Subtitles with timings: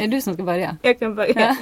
[0.00, 0.76] Är det du som ska börja?
[0.82, 1.56] Jag kan börja.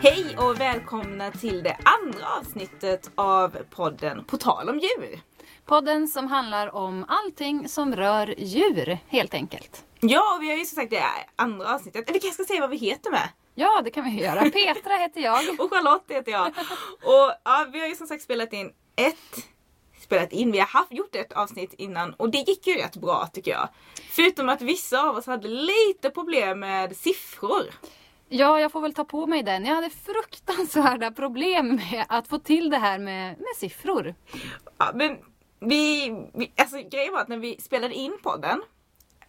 [0.00, 5.33] Hej och välkomna till det andra avsnittet av podden På tal om djur.
[5.66, 9.84] Podden som handlar om allting som rör djur, helt enkelt.
[10.00, 11.04] Ja, och vi har ju som sagt det
[11.36, 12.04] andra avsnittet.
[12.08, 13.28] Vi kanske ska säga vad vi heter med.
[13.54, 14.40] Ja, det kan vi göra.
[14.50, 15.60] Petra heter jag.
[15.60, 16.46] Och Charlotte heter jag.
[17.02, 19.46] Och ja, vi har ju som sagt spelat in ett
[20.00, 20.52] spelat in.
[20.52, 23.68] Vi har haft, gjort ett avsnitt innan och det gick ju rätt bra tycker jag.
[24.10, 27.64] Förutom att vissa av oss hade lite problem med siffror.
[28.28, 29.64] Ja, jag får väl ta på mig den.
[29.64, 34.14] Jag hade fruktansvärda problem med att få till det här med, med siffror.
[34.78, 35.18] Ja, men
[35.68, 38.62] vi, vi, alltså grejen var att när vi spelade in podden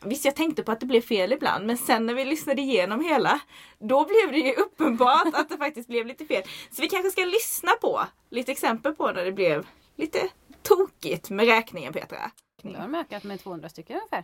[0.05, 3.05] Visst jag tänkte på att det blev fel ibland men sen när vi lyssnade igenom
[3.05, 3.39] hela
[3.79, 6.43] Då blev det ju uppenbart att det faktiskt blev lite fel.
[6.71, 10.29] Så vi kanske ska lyssna på lite exempel på när det blev lite
[10.61, 12.31] tokigt med räkningen Petra.
[12.61, 14.23] Nu har de ökat med 200 stycken ungefär.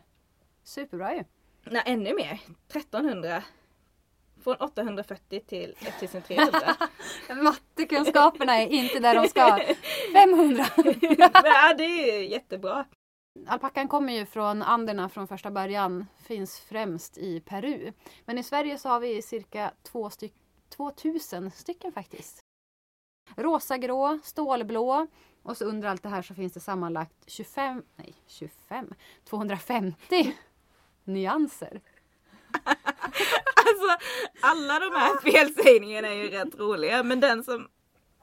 [0.64, 1.24] Superbra ju.
[1.64, 2.40] Nej ännu mer.
[2.70, 3.44] 1300
[4.44, 6.76] från 840 till 1300.
[7.44, 9.60] Mattekunskaperna är inte där de ska.
[10.14, 10.66] 500!
[11.44, 12.86] ja, det är jättebra.
[13.48, 16.08] Alpackan kommer ju från Anderna från första början.
[16.24, 17.94] Finns främst i Peru.
[18.26, 20.34] Men i Sverige så har vi cirka två styck,
[20.70, 22.40] 2000 stycken faktiskt.
[23.36, 25.08] Rosagrå, stålblå
[25.44, 30.36] och så under allt det här så finns det sammanlagt 25, nej 25, 250
[31.04, 31.82] nyanser.
[33.90, 34.08] Alltså
[34.42, 37.68] alla de här felsägningarna är ju rätt roliga men den som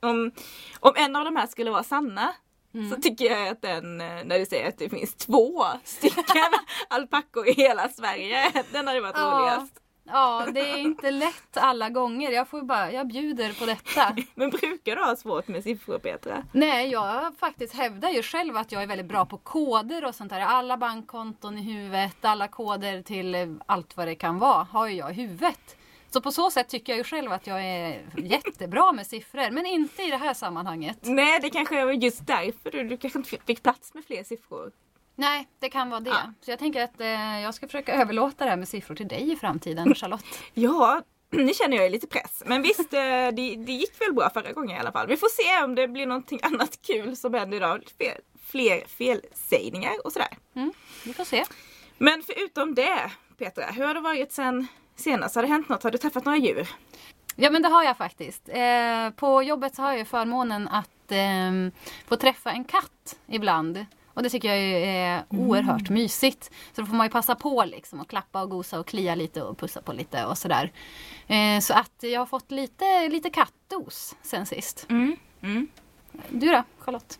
[0.02, 0.32] om,
[0.80, 2.34] om en av de här skulle vara sanna
[2.74, 2.90] Mm.
[2.90, 6.52] Så tycker jag att den, eh, när du säger att det finns två stycken
[6.88, 9.22] alpackor i hela Sverige, den hade varit ja.
[9.22, 9.72] roligast.
[10.12, 12.30] Ja, det är inte lätt alla gånger.
[12.30, 14.16] Jag får bara, jag bjuder på detta.
[14.34, 16.44] Men brukar du ha svårt med siffror Petra?
[16.52, 20.30] Nej, jag faktiskt hävdar ju själv att jag är väldigt bra på koder och sånt
[20.30, 20.40] där.
[20.40, 25.10] Alla bankkonton i huvudet, alla koder till allt vad det kan vara har ju jag
[25.10, 25.76] i huvudet.
[26.10, 29.50] Så på så sätt tycker jag ju själv att jag är jättebra med siffror.
[29.50, 30.98] Men inte i det här sammanhanget.
[31.02, 34.72] Nej, det kanske är just därför du, du kanske inte fick plats med fler siffror.
[35.18, 36.10] Nej, det kan vara det.
[36.10, 36.32] Ja.
[36.40, 39.32] Så jag tänker att eh, jag ska försöka överlåta det här med siffror till dig
[39.32, 40.24] i framtiden, Charlotte.
[40.54, 42.42] ja, nu känner jag lite press.
[42.46, 45.06] Men visst, eh, det, det gick väl bra förra gången i alla fall.
[45.06, 47.84] Vi får se om det blir någonting annat kul som händer idag.
[47.96, 50.36] Fler, fler felsägningar och sådär.
[50.54, 50.72] Mm,
[51.04, 51.44] vi får se.
[51.98, 55.34] Men förutom det, Petra, hur har det varit sen senast?
[55.34, 55.82] Har det hänt något?
[55.82, 56.68] Har du träffat några djur?
[57.36, 58.48] Ja men det har jag faktiskt.
[58.48, 63.86] Eh, på jobbet så har jag förmånen att eh, få träffa en katt ibland.
[64.18, 66.02] Och det tycker jag är oerhört mm.
[66.02, 66.44] mysigt.
[66.72, 69.42] Så då får man ju passa på liksom och klappa och gosa och klia lite
[69.42, 70.72] och pussa på lite och sådär.
[71.26, 74.86] Eh, så att jag har fått lite, lite kattdos sen sist.
[74.88, 75.16] Mm.
[75.42, 75.68] Mm.
[76.28, 77.18] Du då Charlotte?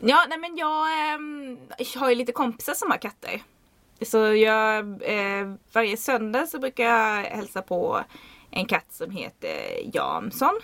[0.00, 0.86] Ja, nej men jag,
[1.78, 3.42] jag har ju lite kompisar som har katter.
[4.02, 8.00] Så jag, eh, varje söndag så brukar jag hälsa på
[8.50, 9.56] en katt som heter
[9.96, 10.60] Jamson.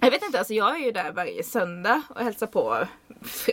[0.00, 2.86] Jag vet inte, alltså jag är ju där varje söndag och hälsar på.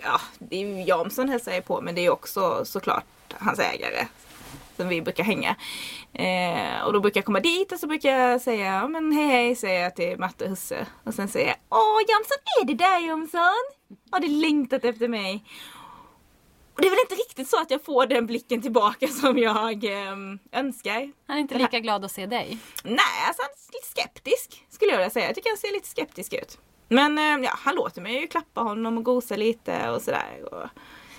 [0.04, 3.06] Ja, det är ju Jamson hälsar jag på men det är också såklart
[3.40, 4.08] hans ägare
[4.78, 5.56] som vi brukar hänga.
[6.14, 9.28] Eh, och då brukar jag komma dit och så brukar jag säga ja, men hej
[9.28, 10.88] hej säger jag till Matte och Husse.
[11.04, 13.64] Och sen säger jag Åh Jamson är det där Jamson?
[14.12, 15.44] Har du längtat efter mig?
[16.76, 19.84] Och det är väl inte riktigt så att jag får den blicken tillbaka som jag
[19.84, 20.16] eh,
[20.52, 21.12] önskar.
[21.28, 22.58] Han är inte lika glad att se dig?
[22.84, 25.26] Nej, alltså han är lite skeptisk skulle jag vilja säga.
[25.26, 26.58] Jag tycker han ser lite skeptisk ut.
[26.88, 30.54] Men eh, ja, han låter mig ju klappa honom och gosa lite och sådär.
[30.54, 30.68] Och...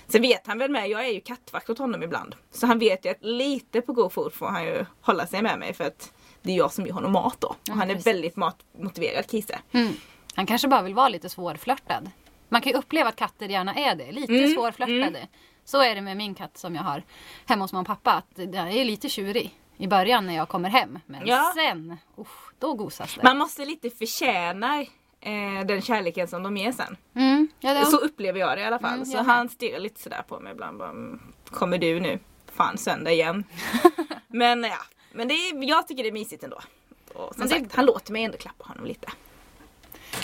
[0.07, 2.35] Sen vet han väl med, jag är ju kattvakt åt honom ibland.
[2.51, 5.59] Så han vet ju att lite på god fot får han ju hålla sig med
[5.59, 7.49] mig för att det är jag som ger honom mat då.
[7.49, 8.07] Och ja, han är precis.
[8.07, 9.59] väldigt matmotiverad kisse.
[9.73, 9.93] Mm.
[10.35, 12.11] Han kanske bara vill vara lite svårflörtad.
[12.49, 14.13] Man kan ju uppleva att katter gärna är det.
[14.13, 14.55] Lite mm.
[14.55, 15.19] svårflörtade.
[15.19, 15.29] Mm.
[15.65, 17.03] Så är det med min katt som jag har
[17.47, 18.13] hemma hos mamma och pappa.
[18.13, 20.99] Att den är lite tjurig i början när jag kommer hem.
[21.07, 21.53] Men ja.
[21.55, 23.23] sen, usch, då gosas det.
[23.23, 24.81] Man måste lite förtjäna
[25.21, 26.97] eh, den kärleken som de ger sen.
[27.15, 28.95] Mm, ja, så upplever jag det i alla fall.
[28.95, 30.79] Mm, så han stirrar lite sådär på mig ibland.
[30.79, 32.19] Bara, mm, Kommer du nu?
[32.53, 33.45] Fan söndag igen.
[34.29, 34.79] men ja,
[35.13, 36.61] men det är, jag tycker det är mysigt ändå.
[37.15, 39.09] Och som sagt, han låter mig ändå klappa honom lite.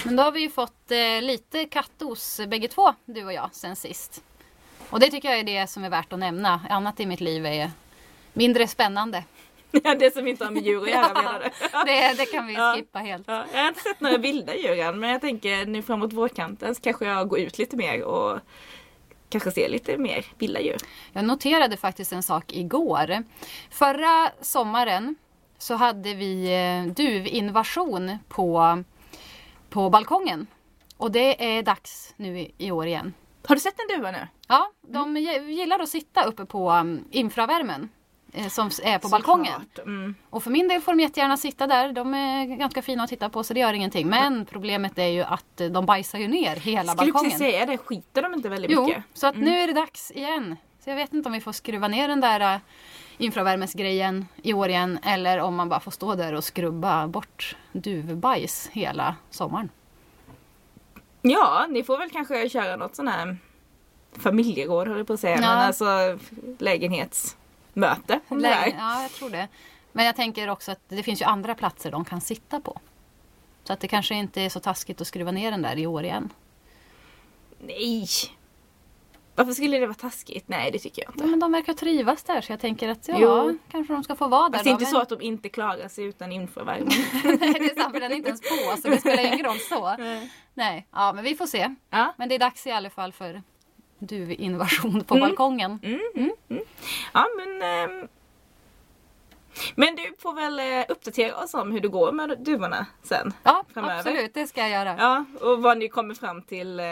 [0.05, 3.77] Men då har vi ju fått eh, lite kattos bägge två, du och jag, sen
[3.77, 4.23] sist.
[4.91, 6.61] Och det tycker jag är det som är värt att nämna.
[6.71, 7.71] Annat i mitt liv är
[8.33, 9.25] mindre spännande.
[9.85, 11.49] Ja, det som inte har med djur att göra menar du?
[11.93, 13.25] det, det kan vi skippa helt.
[13.29, 13.45] Ja.
[13.53, 16.81] Jag har inte sett några vilda djur än men jag tänker nu framåt vårkanten så
[16.81, 18.39] kanske jag går ut lite mer och
[19.29, 20.77] kanske se lite mer vilda djur.
[21.13, 23.23] Jag noterade faktiskt en sak igår.
[23.71, 25.15] Förra sommaren
[25.59, 26.45] så hade vi
[26.87, 28.83] eh, duvinvasion på,
[29.71, 30.47] på balkongen.
[30.97, 33.15] Och det är dags nu i, år igen.
[33.47, 34.27] Har du sett en duva nu?
[34.49, 37.89] Ja, de gi- gillar att sitta uppe på um, infravärmen
[38.49, 39.53] som s- är på balkongen.
[39.53, 39.87] Såklart.
[39.87, 40.15] Mm.
[40.31, 41.93] Och för min del får de jättegärna sitta där.
[41.93, 44.09] De är ganska fina att titta på så det gör ingenting.
[44.09, 47.31] Men problemet är ju att eh, de bajsar ju ner hela Skulle balkongen.
[47.31, 49.05] precis säga det, skiter de inte väldigt Jo, mycket?
[49.15, 50.57] så att nu är det dags igen.
[50.85, 52.61] Så jag vet inte om vi får skruva ner den där äh,
[53.19, 58.69] infravärmesgrejen i år igen eller om man bara får stå där och skrubba bort duvbajs
[58.73, 59.69] hela sommaren.
[61.23, 63.37] Ja, ni får väl kanske köra något sån här
[64.19, 65.35] familjeråd höll jag på att säga.
[65.35, 65.41] Ja.
[65.41, 65.85] Men alltså
[67.81, 68.21] lägenhetsmöte.
[68.29, 68.79] om Lägen-.
[68.79, 69.49] Ja, jag tror det.
[69.93, 72.81] Men jag tänker också att det finns ju andra platser de kan sitta på.
[73.65, 76.05] Så att det kanske inte är så taskigt att skruva ner den där i år
[76.05, 76.33] igen.
[77.59, 78.07] Nej!
[79.35, 80.49] Varför skulle det vara taskigt?
[80.49, 81.27] Nej, det tycker jag Ja, inte.
[81.27, 83.59] men de verkar trivas där så jag tänker att ja, Jo.
[83.71, 85.49] kanske de ska få vara där Fast det är inte men- så att de inte
[85.49, 86.91] klarar sig utan infravärme.
[87.25, 89.59] Nej, det är sant, för den är inte ens på så det spelar ingen roll
[89.59, 89.97] så.
[90.55, 91.75] Nej, ja men vi får se.
[91.91, 92.15] ja.
[92.17, 93.43] Men det är dags i alla fall för
[94.01, 95.29] duvinvasion på Mm.
[95.29, 95.79] balkongen.
[97.13, 97.63] ja, men...
[97.63, 98.09] ehm,
[99.75, 103.33] Men du får väl eh, uppdatera oss om hur det går med duvorna sen.
[103.43, 103.99] Ja, Framöver.
[103.99, 104.35] absolut.
[104.35, 104.97] Det ska jag göra.
[104.99, 106.87] Ja, och vad ni kommer fram till, eh,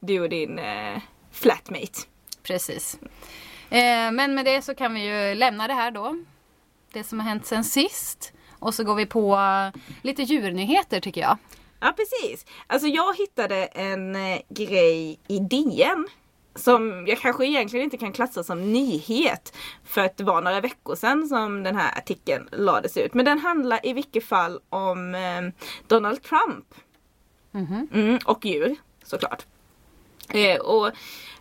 [0.00, 0.98] du och din eh,
[1.32, 2.00] flatmate.
[2.42, 2.98] Precis.
[3.70, 6.16] Eh, men med det så kan vi ju lämna det här då.
[6.92, 8.32] Det som har hänt sen sist.
[8.58, 11.36] Och så går vi på eh, lite djurnyheter tycker jag.
[11.80, 12.46] Ja precis.
[12.66, 16.08] Alltså jag hittade en eh, grej i DN
[16.54, 19.56] som jag kanske egentligen inte kan klassa som nyhet.
[19.84, 23.14] För att det var några veckor sedan som den här artikeln lades ut.
[23.14, 26.74] Men den handlar i vilket fall om eh, Donald Trump.
[27.50, 27.88] Mhm.
[27.92, 29.46] Mm, och djur såklart.
[30.34, 30.90] Eh, och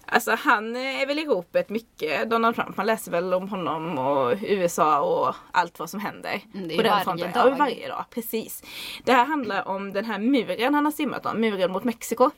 [0.06, 2.78] Alltså han är väl i ropet mycket, Donald Trump.
[2.78, 6.42] Man läser väl om honom och USA och allt vad som händer.
[6.54, 7.32] Mm, det är på den varje fronten.
[7.32, 7.52] dag.
[7.52, 8.06] Ja, varje dag.
[8.10, 8.64] Precis.
[9.04, 12.30] Det här handlar om den här muren han har simmat om, muren mot Mexiko.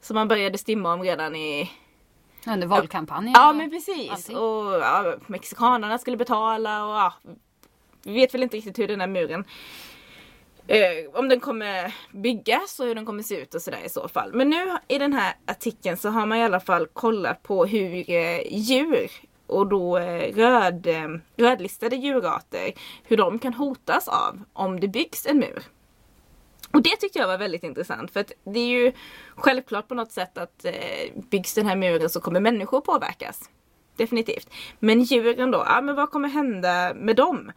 [0.00, 1.70] Som han började stimma om redan i...
[2.46, 3.32] Under valkampanjen.
[3.36, 4.10] Ja men precis.
[4.10, 4.36] allting.
[4.36, 7.14] Och ja, mexikanerna skulle betala och ja,
[8.02, 9.44] Vi vet väl inte riktigt hur den här muren
[10.66, 10.78] eh,
[11.12, 14.34] om den kommer byggas och hur den kommer se ut och sådär i så fall.
[14.34, 18.10] Men nu i den här artikeln så har man i alla fall kollat på hur
[18.10, 19.10] eh, djur
[19.46, 22.72] och då eh, röd, eh, rödlistade djurarter,
[23.04, 25.62] hur de kan hotas av om det byggs en mur.
[26.72, 28.92] Och det tyckte jag var väldigt intressant för att det är ju
[29.36, 30.72] självklart på något sätt att eh,
[31.30, 33.50] byggs den här muren så kommer människor påverkas.
[33.96, 34.48] Definitivt.
[34.78, 37.52] Men djuren då, ja men vad kommer hända med dem?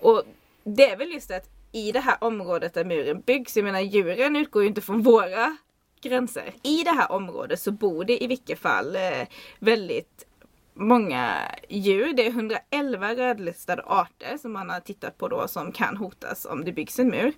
[0.00, 0.22] Och
[0.64, 4.36] det är väl just att i det här området där muren byggs, jag menar djuren
[4.36, 5.56] utgår ju inte från våra
[6.00, 6.54] gränser.
[6.62, 9.26] I det här området så bor det i vilket fall eh,
[9.58, 10.26] väldigt
[10.74, 11.38] många
[11.68, 12.12] djur.
[12.12, 16.64] Det är 111 rödlistade arter som man har tittat på då som kan hotas om
[16.64, 17.32] det byggs en mur.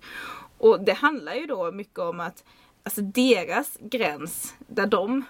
[0.57, 2.43] Och det handlar ju då mycket om att
[2.83, 5.23] alltså deras gräns där de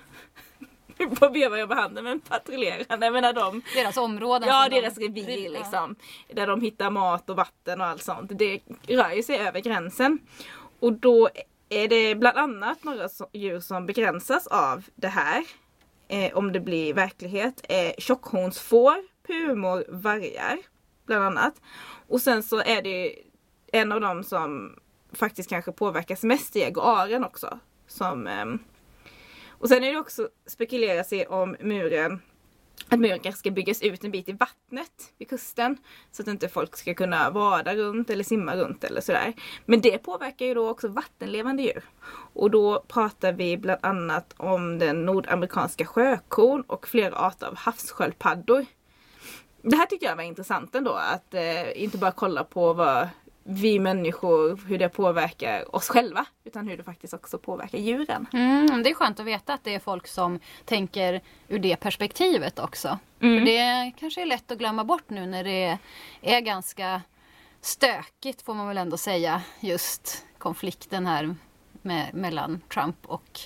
[1.20, 4.48] på veva jag handen men patrullerande men när de Deras områden.
[4.50, 5.52] Ja, som de- deras revir Ja.
[5.60, 5.96] liksom.
[6.34, 8.32] Där de hittar mat och vatten och allt sånt.
[8.40, 10.20] Det rör ju sig över gränsen.
[10.80, 11.30] Och då
[11.70, 15.44] är det bland annat några djur som begränsas av det här.
[16.08, 17.66] Eh, om det blir verklighet.
[17.70, 18.96] Eh, tjockhornsfår,
[19.28, 20.58] pumor, vargar.
[21.06, 21.62] Bland annat.
[22.08, 23.16] Och sen så är det
[23.72, 24.76] en av dem som
[25.14, 27.60] faktiskt kanske påverkas mest i jaguaren också.
[27.88, 28.46] Som, eh,
[29.50, 32.22] och sen är det också spekuleras i om muren
[32.90, 35.78] att muren kanske ska byggas ut en bit i vattnet vid kusten.
[36.12, 39.34] Så att inte folk ska kunna vada runt eller simma runt eller sådär.
[39.66, 41.84] Men det påverkar ju då också vattenlevande djur.
[42.34, 48.66] Och då pratar vi bland annat om den nordamerikanska sjökon och flera arter av havssköldpaddor.
[49.62, 50.92] Det här tyckte jag var intressant ändå.
[50.92, 53.10] Att eh, inte bara kolla på vad
[53.48, 56.26] vi människor, hur det påverkar oss själva.
[56.44, 58.28] Utan hur det faktiskt också påverkar djuren.
[58.34, 62.60] Mm, det är skönt att veta att det är folk som tänker ur det perspektivet
[62.60, 63.00] också.
[63.20, 63.40] Mm.
[63.40, 65.78] För det kanske är lätt att glömma bort nu när det
[66.22, 67.02] är ganska
[67.62, 69.42] stökigt får man väl ändå säga.
[69.60, 71.36] Just konflikten här
[71.82, 73.40] med, mellan Trump och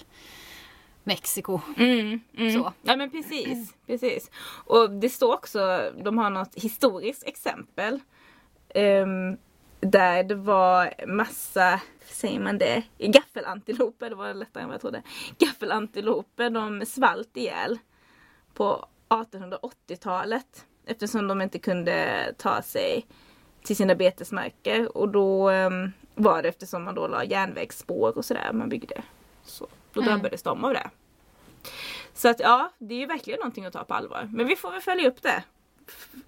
[1.03, 1.59] Mexiko.
[1.77, 2.53] Mm, mm.
[2.53, 2.73] Så.
[2.81, 4.31] Ja men precis, precis.
[4.65, 7.99] Och det står också, de har något historiskt exempel.
[8.75, 9.37] ehm,
[9.79, 15.01] där det var massa, säger man det, gaffelantiloper, det var lättare än vad jag trodde.
[15.37, 17.77] Gaffelantiloper, de svalt ihjäl
[18.53, 20.65] på 1880-talet.
[20.85, 23.05] Eftersom de inte kunde ta sig
[23.63, 24.97] till sina betesmarker.
[24.97, 29.01] Och då ehm, var det eftersom man då la järnvägsspår och sådär man byggde.
[29.43, 30.13] Så då Mm.
[30.13, 30.89] drabbades de av det.
[32.13, 34.29] Så att ja, det är ju verkligen någonting att ta på allvar.
[34.33, 35.43] Men vi får väl följa upp det.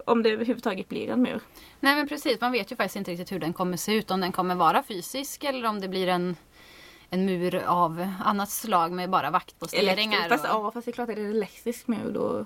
[0.04, 1.40] Om det överhuvudtaget blir en mur.
[1.80, 4.10] Nej men precis, man vet ju faktiskt inte riktigt hur den kommer se ut.
[4.10, 6.36] Om den kommer vara fysisk eller om det blir en,
[7.10, 10.28] en mur av annat slag med bara vaktposteringar.
[10.28, 10.50] Fast, och...
[10.50, 12.44] ja, fast det är klart att det är en elektrisk mur då,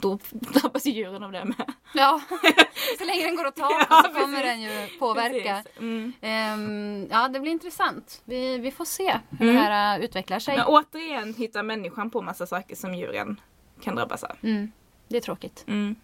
[0.00, 1.72] då drabbas ju djuren av det med.
[1.94, 2.20] Ja,
[2.98, 4.42] så länge den går att ta Ja, så kommer precis.
[4.44, 5.64] den ju påverka.
[5.78, 6.12] Mm.
[6.20, 8.22] Ehm, ja, det blir intressant.
[8.24, 9.54] Vi, vi får se hur Mm.
[9.54, 10.56] det här äh, utvecklar sig.
[10.56, 13.40] Men återigen hittar människan på massa saker som djuren
[13.80, 14.36] kan drabbas av.
[14.42, 14.72] Mm,
[15.08, 15.64] det är tråkigt.
[15.66, 15.96] Mm.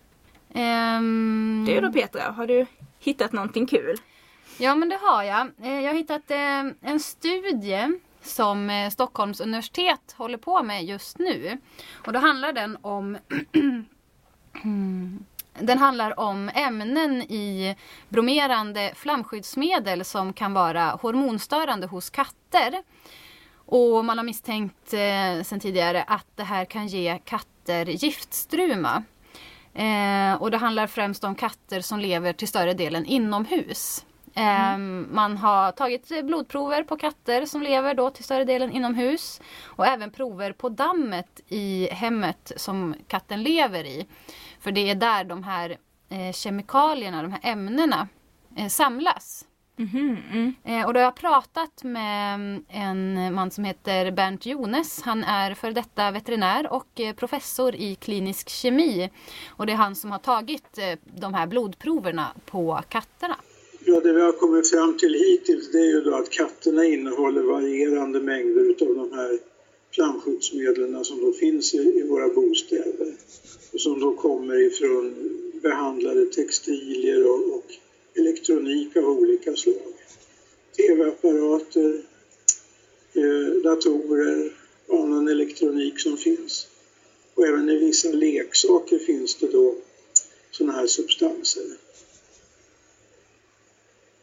[0.54, 2.66] Ehm, Du då Petra, har du
[2.98, 3.96] hittat någonting kul?
[4.58, 5.40] Ja, men det har jag.
[5.62, 11.18] Eh, Jag har hittat eh, en studie som eh, Stockholms universitet håller på med just
[11.18, 11.58] nu.
[12.06, 13.18] Och då handlar den om
[15.60, 17.76] Den handlar om ämnen i
[18.08, 22.74] bromerande flamskyddsmedel som kan vara hormonstörande hos katter.
[23.56, 29.02] Och man har misstänkt eh, sedan tidigare att det här kan ge katter giftstruma.
[29.74, 34.04] Eh, och det handlar främst om katter som lever till större delen inomhus.
[34.34, 34.76] Eh,
[35.10, 39.40] Man har tagit blodprover på katter som lever då till större delen inomhus.
[39.64, 44.06] Och även prover på dammet i hemmet som katten lever i.
[44.60, 45.76] För det är där de här
[46.08, 48.08] eh, kemikalierna, de här ämnena
[48.56, 49.44] eh, samlas.
[49.78, 50.54] Mm.
[50.64, 55.02] Eh, och då har jag pratat med mm, en man som heter Bernt Jones.
[55.02, 59.10] Han är för detta veterinär och eh, professor i klinisk kemi.
[59.48, 63.36] Och det är han som har tagit eh, de här blodproverna på katterna.
[63.84, 67.42] Ja, det vi har kommit fram till hittills det är ju då att katterna innehåller
[67.42, 69.38] varierande mängder utav de här
[69.94, 73.14] flamskyddsmedlen som då finns i, i våra bostäder
[73.72, 75.14] och som då kommer ifrån
[75.62, 77.66] behandlade textilier och, och
[78.14, 79.92] elektronik av olika slag.
[80.76, 82.02] TV-apparater,
[83.14, 84.52] eh, datorer
[84.86, 86.68] och annan elektronik som finns.
[87.34, 89.74] Och även i vissa leksaker finns det då
[90.50, 91.64] sådana här substanser.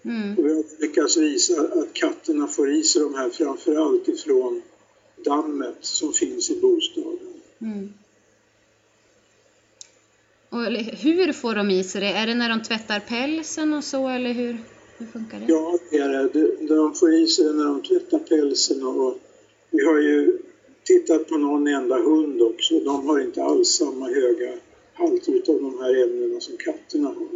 [0.03, 0.37] Mm.
[0.37, 4.61] Och vi har lyckats visa att katterna får i sig de här framförallt ifrån
[5.25, 7.41] dammet som finns i bostaden.
[7.61, 7.93] Mm.
[10.49, 12.07] Och eller hur får de i sig det?
[12.13, 14.57] Är det när de tvättar pälsen och så eller hur,
[14.97, 15.45] hur funkar det?
[15.47, 16.27] Ja, det är det.
[16.33, 19.17] De- De får i sig det när de tvättar pälsen och
[19.71, 20.37] vi har ju
[20.83, 22.79] tittat på någon enda hund också.
[22.79, 24.53] De har inte alls samma höga
[24.93, 27.27] halter utav de här ämnena som katterna har.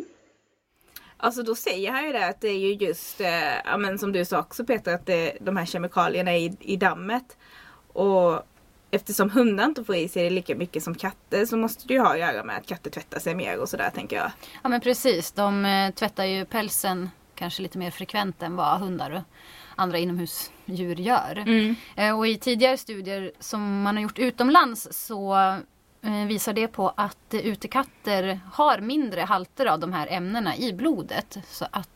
[1.18, 3.28] Alltså då säger han ju det att det är ju just, eh,
[3.66, 6.76] ja, men som du sa också Peter, att det, de här kemikalierna är i, i
[6.78, 7.38] dammet.
[7.94, 8.34] Och
[8.96, 12.00] eftersom hundar inte får i sig det lika mycket som katter så måste det ju
[12.00, 14.32] ha att göra med att katter tvättar sig mer och sådär tänker jag.
[14.64, 19.12] Ja men precis, de eh, tvättar ju pälsen kanske lite mer frekvent än vad hundar
[19.12, 19.22] och
[19.76, 21.44] andra inomhusdjur gör.
[21.96, 25.36] Eh, Och i tidigare studier som man har gjort utomlands så
[26.02, 31.38] eh, visar det på att utekatter har mindre halter av de här ämnena i blodet.
[31.48, 31.90] Så att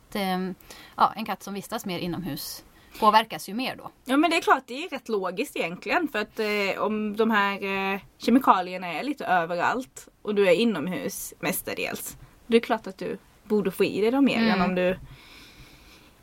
[0.96, 2.64] ja, en katt som vistas mer inomhus
[3.00, 3.92] påverkas ju mer då.
[4.06, 6.08] Ja men det är klart, det är rätt logiskt egentligen.
[6.08, 11.34] För att eh, om de här eh, kemikalierna är lite överallt och du är inomhus
[11.40, 12.18] mestadels.
[12.48, 14.50] Det är klart att du borde få i dig dem mer Mm.
[14.50, 15.00] än om du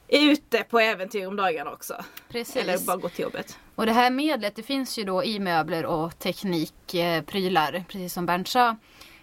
[0.09, 1.95] är ute på äventyr om dagarna också.
[2.28, 2.57] Precis.
[2.57, 3.59] Eller bara gå till jobbet.
[3.75, 8.49] Och det här medlet det finns ju då i möbler och teknikprylar, precis som Bernt
[8.49, 8.69] sa.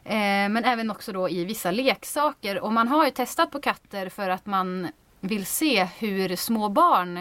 [0.04, 0.14] Eh,
[0.50, 2.60] Men även också då i vissa leksaker.
[2.60, 4.88] Och man har ju testat på katter för att man
[5.22, 7.18] vill se hur små barn,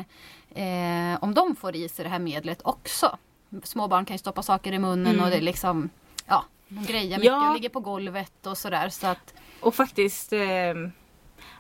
[0.55, 3.19] eh, om de får i sig det här medlet också.
[3.63, 5.25] Små barn kan ju stoppa saker i munnen Mm.
[5.25, 5.91] och det är liksom,
[6.27, 7.49] ja, de grejer mycket Ja.
[7.49, 8.89] och ligger på golvet och sådär.
[8.89, 10.75] Så att, Och faktiskt eh,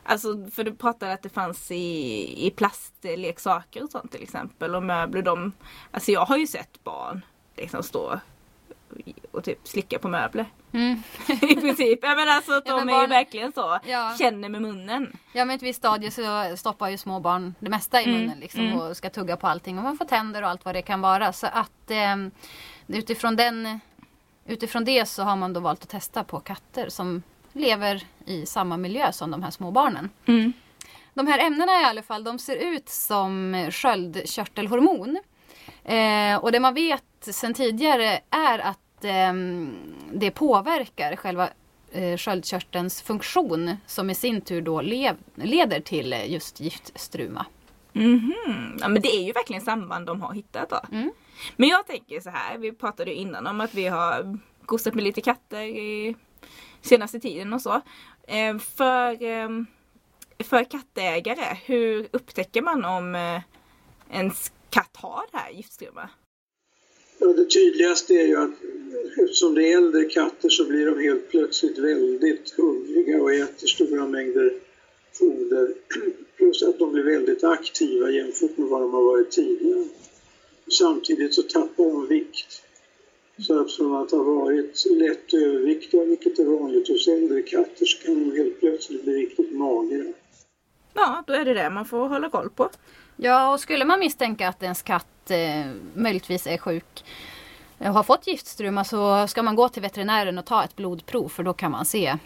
[0.03, 4.83] Alltså för du pratade att det fanns i, i plastleksaker och sånt till exempel och
[4.83, 5.23] möbler.
[5.23, 5.53] De,
[5.91, 7.25] alltså jag har ju sett barn
[7.57, 8.21] liksom stå
[9.31, 10.47] och typ slicka på möbler.
[10.73, 11.03] mm.
[11.29, 11.99] I princip.
[12.03, 13.79] Jag menar alltså att Ja, de men är ju barn- verkligen så.
[13.87, 14.15] Ja.
[14.19, 15.17] Känner med munnen.
[15.33, 18.21] Ja men i ett visst stadie så stoppar ju små barn det mesta i Mm,
[18.21, 18.81] munnen liksom mm.
[18.81, 21.33] och ska tugga på allting och man får tänder och allt vad det kan vara.
[21.33, 22.17] Så att eh,
[22.87, 23.81] utifrån, den,
[24.47, 28.77] utifrån det så har man då valt att testa på katter som lever i samma
[28.77, 30.11] miljö som de här små barnen.
[30.27, 30.53] Mm.
[31.15, 35.19] De här ämnena i alla fall, de ser ut som sköldkörtelhormon.
[35.85, 39.33] Eh, och det man vet sedan tidigare är att eh,
[40.13, 41.49] det påverkar själva
[41.93, 47.47] eh, sköldkörtelns funktion som i sin tur då lev, leder till eh, just giftstruma.
[47.93, 48.79] Mhm.
[48.81, 50.81] Ja men det är ju verkligen samband de har hittat då.
[50.93, 51.13] Mm.
[51.57, 55.05] Men jag tänker så här, vi pratade ju innan om att vi har gosat med
[55.05, 56.17] lite katter i
[56.81, 57.81] senaste tiden och så.
[58.29, 59.49] Eh, för, eh,
[60.45, 63.41] för kattägare, hur upptäcker man om eh,
[64.11, 66.11] ens katt har det här giftstruma?
[67.19, 68.51] Ja, det tydligaste är ju att
[69.23, 74.07] eftersom det är äldre katter så blir de helt plötsligt väldigt hungriga och äter stora
[74.07, 74.53] mängder
[75.13, 75.75] foder.
[76.37, 79.85] Plus att de blir väldigt aktiva jämfört med vad de har varit tidigare.
[80.79, 82.63] Samtidigt så tappar de vikt.
[83.39, 88.07] Så att från att ha varit lätt överviktiga, vilket är vanligt hos äldre katter, så
[88.07, 90.05] kan de helt plötsligt bli riktigt magra.
[90.95, 92.71] Ja, då är det det man får hålla koll på.
[93.23, 97.05] Ja, och skulle man misstänka att ens katt eh, möjligtvis är sjuk
[97.79, 101.43] och har fått giftstruma så ska man gå till veterinären och ta ett blodprov för
[101.43, 102.17] då kan man se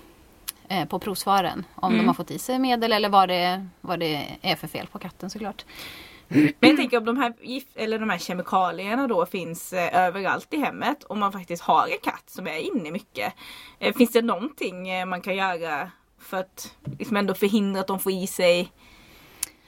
[0.69, 2.03] eh, på provsvaren om Mm.
[2.05, 4.99] de har fått i sig medel eller vad det, vad det är för fel på
[4.99, 5.65] katten såklart.
[6.29, 10.55] Men jag tänker om de här, gift, eller de här kemikalierna då finns eh, överallt
[10.55, 13.33] i hemmet och man faktiskt har en katt som är inne mycket.
[13.79, 17.99] Eh, finns det någonting eh, man kan göra för att liksom ändå förhindra att de
[17.99, 18.73] får i sig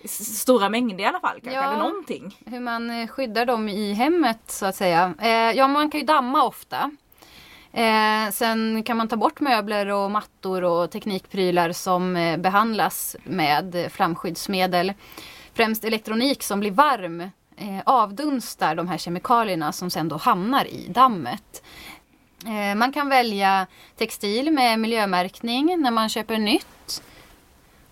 [0.08, 1.60] stora mängder i alla fall kanske?
[1.60, 1.64] Ja.
[1.64, 2.38] Eller någonting?
[2.46, 5.14] Hur man eh, skyddar dem i hemmet så att säga.
[5.20, 6.90] Eh, ja, man kan ju damma ofta.
[7.72, 13.88] Eh, sen kan man ta bort möbler och mattor och teknikprylar som eh, behandlas med
[13.92, 14.92] flamskyddsmedel.
[15.54, 17.30] Främst elektronik som blir varm
[17.84, 21.62] avdunstar de här kemikalierna som sen då hamnar i dammet.
[22.76, 27.02] Man kan välja textil med miljömärkning när man köper nytt.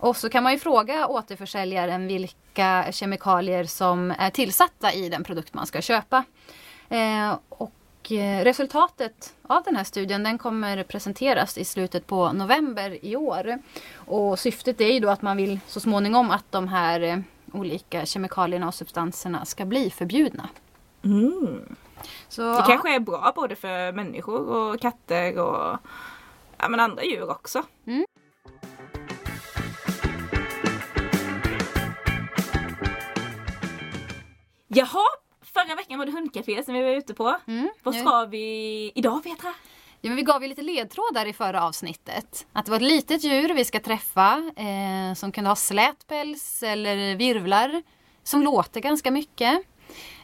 [0.04, 5.54] Och så kan man ju fråga återförsäljaren vilka kemikalier som är tillsatta i den produkt
[5.54, 6.24] man ska köpa.
[6.88, 13.04] Eh, och eh, resultatet av den här studien den kommer presenteras i slutet på november
[13.04, 13.58] i år.
[13.94, 17.18] Och syftet är ju då att man vill så småningom att de här eh,
[17.52, 20.48] olika kemikalierna och substanserna ska bli förbjudna.
[21.04, 21.76] Mm.
[22.28, 22.64] Så, Det ja.
[22.66, 25.78] kanske är bra både för människor och katter och
[26.58, 27.62] ja, men andra djur också.
[27.86, 28.04] Mm.
[34.74, 35.04] Jaha,
[35.54, 37.36] förra veckan var det hundcafé som vi var ute på.
[37.46, 39.48] Mm, Vad ska vi idag Petra?
[40.00, 42.46] Ja, men vi gav ju lite ledtrådar i förra avsnittet.
[42.52, 46.62] Att det var ett litet djur vi ska träffa eh, som kunde ha slät päls
[46.62, 47.82] eller virvlar.
[48.22, 49.62] Som låter ganska mycket.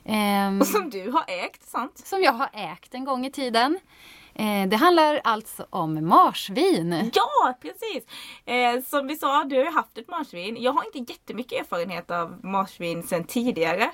[0.04, 1.98] Ehm, Och som du har ägt, sant?
[2.06, 3.78] som jag har ägt en gång i tiden.
[4.34, 7.10] Eh, det handlar alltså om marsvin.
[7.14, 8.04] Ja, precis!
[8.44, 10.56] Eh, som vi sa, du har ju haft ett marsvin.
[10.60, 13.90] Jag har inte jättemycket erfarenhet av marsvin sedan tidigare.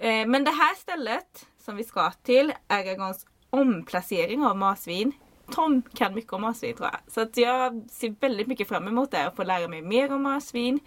[0.00, 5.12] Eh, men det här stället som vi ska till, Aragons omplacering av marsvin.
[5.50, 7.12] Tom kan mycket om marsvin tror jag.
[7.12, 10.22] Så att jag ser väldigt mycket fram emot det och få lära mig mer om
[10.22, 10.80] marsvin.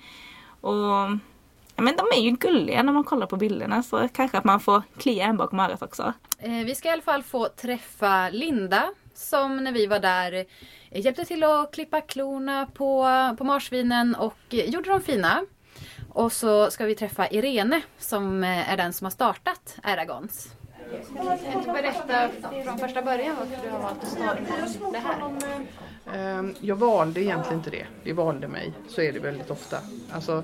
[0.62, 1.10] Och
[1.76, 4.82] men de är ju gulliga när man kollar på bilderna så kanske att man får
[4.98, 6.14] klia en bakom örat också.
[6.40, 10.34] Eh, vi ska i alla fall få träffa Linda som när vi var där
[10.90, 15.46] eh, hjälpte till att klippa klorna på, på marsvinen och gjorde dem fina.
[16.14, 20.56] Och så ska vi träffa Irene som eh, är den som har startat Aragons.
[21.54, 22.30] Kan du berätta
[22.66, 24.42] från första början varför du har valt att starta
[24.92, 25.22] det här?
[26.16, 27.86] Ehm, Jag valde egentligen inte det.
[28.04, 28.74] Det valde mig.
[28.88, 29.78] Så är det väldigt ofta.
[30.12, 30.44] Alltså,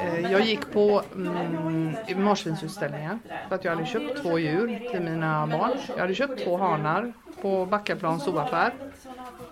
[0.00, 5.46] eh, jag gick på mm, marsvinsutställningar för att jag hade köpt två djur till mina
[5.46, 5.70] barn.
[5.88, 8.72] Jag hade köpt två hanar på Backaplans zooaffär.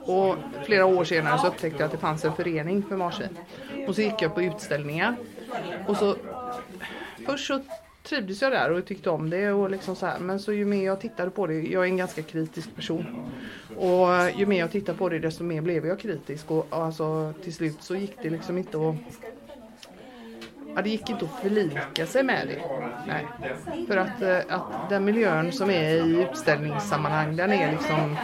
[0.01, 3.39] Och flera år senare så upptäckte jag att det fanns en förening för marsvin.
[3.89, 5.17] Och så gick jag på utställningar.
[5.87, 6.17] Och så
[7.27, 7.61] först så
[8.03, 10.19] trivdes jag där och tyckte om det och liksom så här.
[10.19, 13.33] Men så ju mer jag tittade på det, jag är en ganska kritisk person.
[13.77, 17.35] Och ju mer jag tittade på det desto mer blev jag kritisk och och alltså
[17.43, 18.95] till slut så gick det liksom inte att
[20.75, 22.63] Ja, det gick inte att förlika sig med det.
[23.07, 23.27] Nej.
[23.87, 28.17] För att, eh, att den miljön som är i utställningssammanhang den är liksom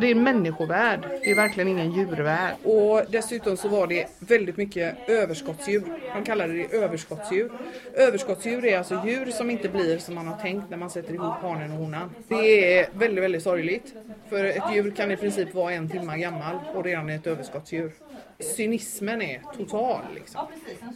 [0.00, 1.00] det är en människovärld.
[1.22, 2.54] Det är verkligen ingen djurvärld.
[2.62, 5.82] Och dessutom så var det väldigt mycket överskottsdjur.
[6.14, 7.52] Man kallade det överskottsdjur.
[7.94, 11.34] Överskottsdjur är alltså djur som inte blir som man har tänkt när man sätter ihop
[11.34, 12.10] hanen och honan.
[12.28, 13.94] Det är väldigt, väldigt sorgligt.
[14.28, 17.92] För ett djur kan i princip vara en timme gammal och redan är ett överskottsdjur.
[18.38, 20.46] Cynismen är total liksom.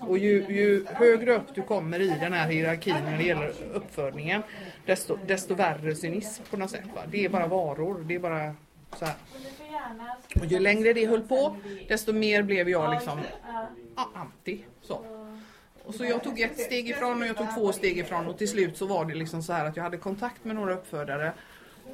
[0.01, 4.43] Och ju, ju högre upp du kommer i den här hierarkin när det gäller uppfödningen
[4.87, 6.85] desto, desto värre cynism på något sätt.
[6.95, 7.01] Va?
[7.11, 8.55] Det är bara varor, det är bara
[8.97, 9.15] så här.
[10.41, 11.57] Och ju längre det höll på
[11.89, 13.21] desto mer blev jag liksom
[13.97, 14.65] ja, anti.
[14.83, 15.05] Så.
[15.85, 18.49] Och så jag tog ett steg ifrån och jag tog två steg ifrån och till
[18.49, 21.33] slut så var det liksom så här att jag hade kontakt med några uppfödare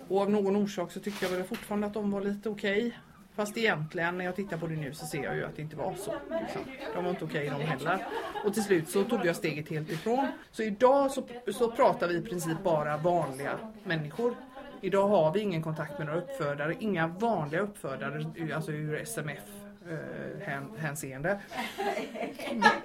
[0.09, 2.99] och av någon orsak så tyckte jag väl fortfarande att de var lite okej.
[3.35, 5.77] Fast egentligen när jag tittar på det nu så ser jag ju att det inte
[5.77, 6.15] var så.
[6.41, 6.61] Liksom.
[6.95, 8.07] De var inte okej de heller.
[8.45, 10.27] Och till slut så tog jag steget helt ifrån.
[10.51, 14.37] Så idag så, så pratar vi i princip bara vanliga människor.
[14.85, 16.75] Idag har vi ingen kontakt med några uppfödare.
[16.79, 19.39] Inga vanliga uppfödare, alltså ur SMF
[19.91, 21.39] eh, hän, hänseende.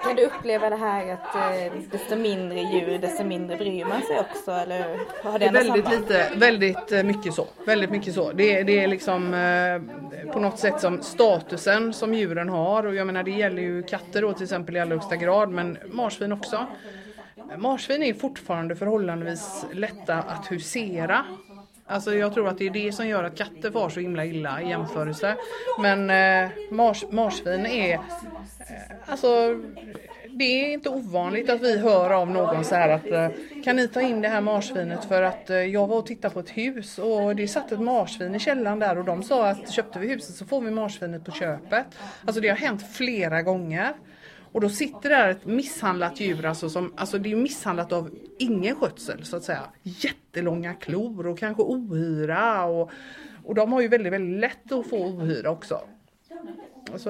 [0.03, 4.19] Kan du uppleva det här att eh, desto mindre djur desto mindre bryr man sig
[4.19, 6.01] också eller har Det något väldigt samband?
[6.10, 7.47] lite, väldigt eh, mycket så.
[7.65, 8.31] Väldigt mycket så.
[8.31, 12.95] Det, är- det är liksom eh, på något sätt som statusen som djuren har och
[12.95, 16.31] jag menar det gäller ju katter då till exempel i allra högsta grad men marsvin
[16.31, 16.65] också.
[17.57, 21.25] Marsvin är fortfarande förhållandevis lätta att husera.
[21.88, 24.62] Alltså jag tror att det är det som gör att katter far så himla illa
[24.62, 25.36] i jämförelse.
[25.80, 28.00] Men eh, mars, marsvin är eh,
[29.06, 29.28] Alltså
[30.30, 33.30] det är inte ovanligt att vi hör av någon så här att eh,
[33.63, 36.39] kan ni ta in det här marsvinet för att eh, jag var och tittade på
[36.39, 40.00] ett hus och det satt ett marsvin i källaren där och de sa att köpte
[40.00, 41.86] vi huset så får vi marsvinet på köpet.
[42.26, 43.93] Alltså det har hänt flera gånger.
[44.58, 48.76] Och då sitter där ett misshandlat djur, alltså, som, alltså det är misshandlat av ingen
[48.76, 49.63] skötsel så att säga.
[49.84, 52.91] Jättelånga klor och kanske ohyra och,
[53.43, 55.80] och de har ju väldigt, väldigt lätt att få ohyra också.
[56.91, 57.10] Alltså,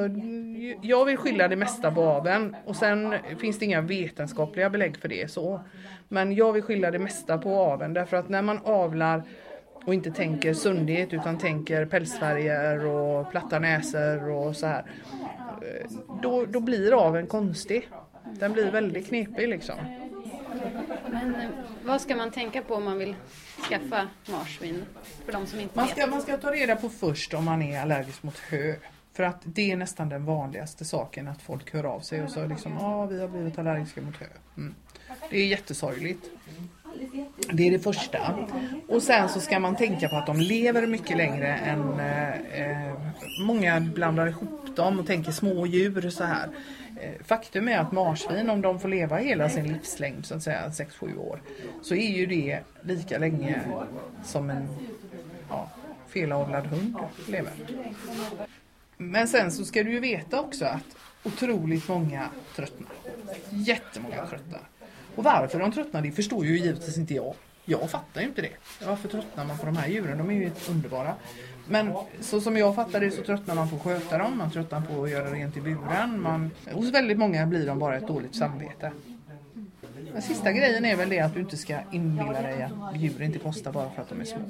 [0.81, 5.07] jag vill skylla det mesta på aveln och sen finns det inga vetenskapliga belägg för
[5.07, 5.61] det så.
[6.07, 9.23] Men jag vill skylla det mesta på aveln därför att när man avlar
[9.85, 14.85] och inte tänker sundhet utan tänker pälsfärger och platta näsor och så här
[15.61, 15.91] eh,
[16.21, 17.89] Då, då blir aveln konstig.
[18.39, 19.75] Den blir väldigt knepig liksom.
[21.11, 21.49] Men eh,
[21.85, 23.15] vad ska man tänka på om man vill
[23.69, 24.85] skaffa marsvin?
[25.25, 25.97] För de som inte Man vet.
[25.97, 28.75] ska, man ska ta reda på först om man är allergisk mot hö.
[29.13, 32.45] För att det är nästan den vanligaste saken att folk hör av sig och så
[32.45, 34.25] liksom, ja vi har blivit allergiska mot hö.
[34.57, 34.75] Mm.
[35.29, 36.25] Det är jättesorgligt.
[37.51, 38.47] Det är det första.
[38.87, 42.93] Och sen så ska man tänka på att de lever mycket längre än eh, eh
[43.39, 46.49] Många blandar ihop dem och tänker små djur så här.
[47.01, 50.69] Eh, faktum är att marsvin, om de får leva hela sin livslängd, så att säga
[50.69, 51.41] 6-7 år,
[51.81, 53.61] så är ju det lika länge
[54.23, 54.67] som en
[55.49, 55.69] ja,
[56.07, 56.95] felavlad hund
[57.27, 57.53] lever.
[58.97, 62.91] Men sen så ska du ju veta också att otroligt många tröttnar.
[63.49, 64.61] Jättemånga tröttnar.
[65.17, 67.33] Och varför de tröttnar det förstår ju givetvis inte jag.
[67.65, 68.85] Jag fattar ju inte det.
[68.85, 70.17] Varför tröttnar man på de här djuren?
[70.17, 71.13] De är ju underbara.
[71.67, 74.81] Men så som jag fattar det så tröttnar man på att sköta dem, man tröttnar
[74.81, 76.21] på att göra rent i buren.
[76.21, 78.91] Man, hos väldigt många blir de bara ett dåligt samvete.
[80.13, 83.39] Den sista grejen är väl det att du inte ska inbilla dig att djur inte
[83.39, 84.41] kostar bara för att de är små.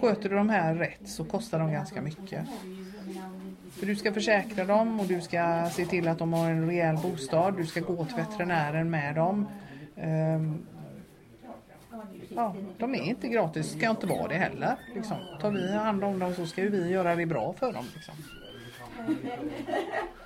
[0.00, 2.46] Sköter du de här rätt så kostar de ganska mycket.
[3.84, 6.96] För du ska försäkra dem och du ska se till att de har en rejäl
[6.96, 7.56] bostad.
[7.56, 9.48] Du ska gå till veterinären med dem.
[9.96, 10.66] Um,
[12.34, 14.76] Ja, de är inte gratis, ska inte vara det heller.
[14.94, 15.16] Liksom.
[15.40, 17.84] Tar vi hand om dem så ska vi göra det bra för dem.
[17.94, 18.14] Liksom.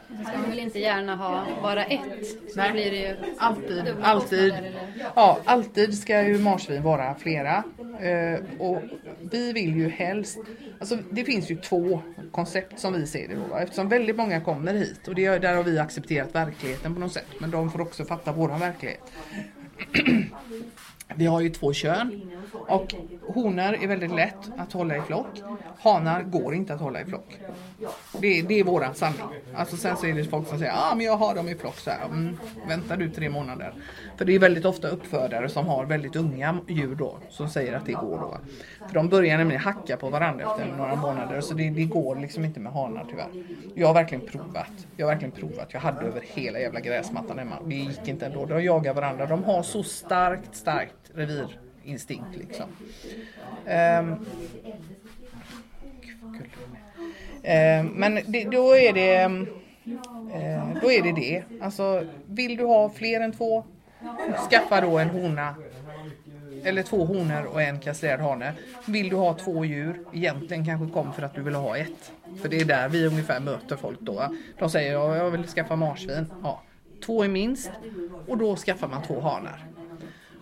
[0.08, 2.26] Så ska man väl inte gärna ha bara ett?
[2.26, 2.72] Så Nej.
[2.72, 4.54] blir det ju Alltid, alltid.
[5.14, 7.64] Ja, alltid ska ju marsvin vara flera.
[8.00, 8.82] Eh, och
[9.30, 10.38] vi vill ju helst,
[10.80, 12.00] alltså det finns ju två
[12.32, 13.40] koncept som vi ser det då.
[13.50, 13.60] va.
[13.60, 17.26] Eftersom väldigt många kommer hit och det, där har vi accepterat verkligheten på något sätt.
[17.40, 19.12] Men de får också fatta våran verklighet.
[21.14, 22.94] Vi har ju två kön och
[23.34, 25.42] honor är väldigt lätt att hålla i flock.
[25.80, 27.38] Hanar går inte att hålla i flock.
[28.20, 29.20] Det, det är våran sanning.
[29.54, 31.78] Alltså sen så är det folk som säger ah, men jag har dem i flock
[31.78, 32.04] så här.
[32.04, 32.36] Mm,
[32.68, 33.74] väntar du tre månader.
[34.16, 37.86] För det är väldigt ofta uppfödare som har väldigt unga djur då som säger att
[37.86, 38.38] det går då.
[38.86, 42.44] För de börjar nämligen hacka på varandra efter några månader så det, det går liksom
[42.44, 43.44] inte med hanar tyvärr.
[43.74, 44.86] Jag har verkligen provat.
[44.96, 45.72] Jag har verkligen provat.
[45.72, 47.56] Jag hade över hela jävla gräsmattan hemma.
[47.66, 48.46] Det gick inte ändå.
[48.46, 49.26] De jagar varandra.
[49.26, 52.66] De har så starkt, starkt revirinstinkt liksom.
[53.66, 54.14] Ehm,
[57.42, 59.46] ehm, men det, då är det ehm,
[60.82, 61.42] då är det det.
[61.60, 63.64] Alltså vill du ha fler än två
[64.50, 65.54] skaffa då en hona
[66.64, 68.52] eller två honor och en kastrerad hane.
[68.86, 72.12] Vill du ha två djur, egentligen kanske kom för att du vill ha ett.
[72.42, 74.34] För det är där vi ungefär möter folk då.
[74.58, 76.26] De säger jag vill skaffa marsvin.
[76.42, 76.62] Ja,
[77.06, 77.70] två är minst
[78.26, 79.64] och då skaffar man två hanar.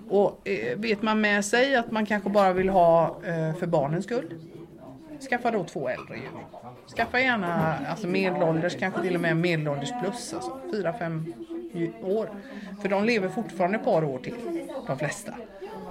[0.09, 4.05] Och eh, vet man med sig att man kanske bara vill ha eh, för barnens
[4.05, 4.35] skull.
[5.31, 6.31] Skaffa då två äldre djur.
[6.97, 10.35] Skaffa gärna alltså medelålders, kanske till och med medelålders plus.
[10.35, 11.33] Alltså 4-5
[12.03, 12.29] år.
[12.83, 14.35] För de lever fortfarande ett par år till,
[14.87, 15.35] de flesta.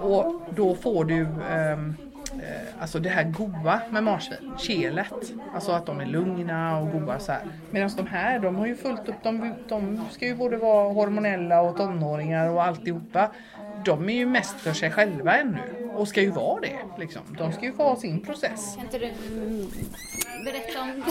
[0.01, 1.95] Och då får du ehm,
[2.43, 5.33] eh, alltså det här goa med marsvin, kelet.
[5.53, 7.41] Alltså att de är lugna och goa så här.
[7.71, 11.61] Medan de här, de har ju fullt upp, de, de ska ju både vara hormonella
[11.61, 13.31] och tonåringar och alltihopa.
[13.85, 16.79] De är ju mest för sig själva ännu och ska ju vara det.
[16.97, 17.21] Liksom.
[17.37, 18.75] De ska ju få ha sin process.
[18.75, 19.67] Kan inte du mm,
[20.45, 21.03] berätta om,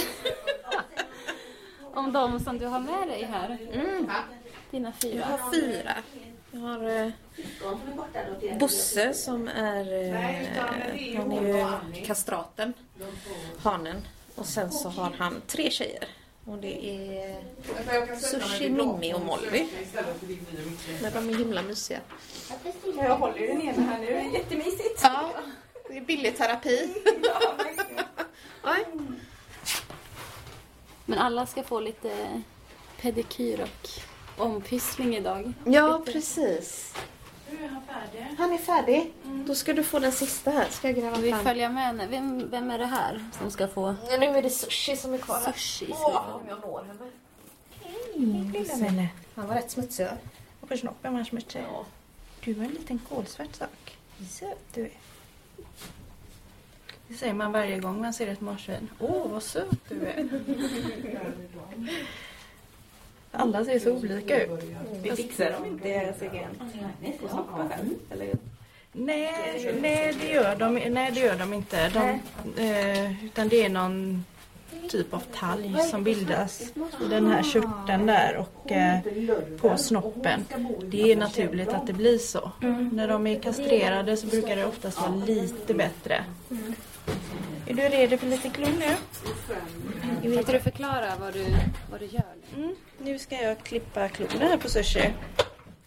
[2.05, 3.59] om de som du har med dig här?
[4.71, 5.25] Dina Jag fyra.
[5.25, 5.93] har fyra.
[6.55, 7.13] Jag har
[8.45, 12.73] eh, Bosse som är, eh, han är ju kastraten,
[13.63, 13.97] hanen.
[14.35, 16.09] Och sen så har han tre tjejer.
[16.45, 19.69] Och det är Sushi, Mimmi och Molly.
[21.03, 22.01] Men de är himla mysiga.
[22.97, 25.01] Jag håller ju den ena här nu, det är jättemysigt.
[25.03, 25.31] Ja,
[25.89, 26.95] det är billig terapi.
[31.05, 32.43] Men alla ska få lite
[33.01, 33.89] pedikyr och
[34.37, 35.53] ompyssling idag.
[35.65, 36.95] Ja, precis.
[38.39, 39.13] Han är färdig.
[39.47, 40.69] Då ska du få den sista här.
[40.71, 41.45] Ska jag gräva Vi fram?
[41.45, 41.95] följer med.
[41.97, 42.07] nu.
[42.07, 45.19] Vem, vem är det här som ska få Ja, nu är det sushi som är
[45.19, 45.41] kvar.
[45.47, 45.53] här.
[45.53, 45.87] sushi?
[45.91, 47.11] Åh, om jag når henne.
[48.53, 49.09] Lilla vänner.
[49.35, 50.07] Han var rätt smutsig.
[50.61, 51.63] Och på snoppen var han smutsig.
[52.45, 53.97] Du var en liten kolsvart sak.
[54.31, 54.91] Söt du är.
[57.09, 58.91] Det säger man varje gång man ser ett marsvin.
[58.99, 60.29] Åh, vad söt du är.
[63.37, 64.51] Alla ser så olika ut.
[65.03, 66.51] Vi fixar dem inte i Siggen.
[68.93, 71.89] Nej, nej, det gör de, nej, det gör de inte.
[71.89, 72.21] De,
[72.63, 74.25] eh, utan det är någon
[74.89, 76.63] typ av talg som bildas
[77.07, 78.99] i den här körteln där och eh,
[79.61, 80.45] på snoppen.
[80.85, 82.51] Det är naturligt att det blir så.
[82.93, 86.25] När de är kastrerade så brukar det oftast vara lite bättre.
[87.67, 88.97] Är du redo för lite klon nu?
[90.23, 91.47] Kan inte du förklara vad du,
[91.91, 92.35] vad du gör?
[92.57, 95.11] Mm, nu ska jag klippa klorna här på Sushi.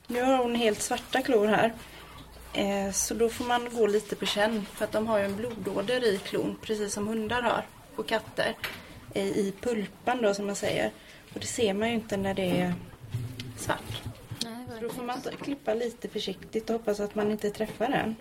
[0.08, 1.74] Nu har hon helt svarta klor här.
[2.54, 5.36] Eh, så då får man gå lite på känn för att de har ju en
[5.36, 8.56] blodåder i klon precis som hundar har och katter.
[9.14, 10.92] Eh, I pulpan då som man säger.
[11.34, 12.74] Och det ser man ju inte när det är
[13.58, 14.02] svart.
[14.44, 18.16] Nej, Så då får man klippa lite försiktigt och hoppas att man inte träffar den.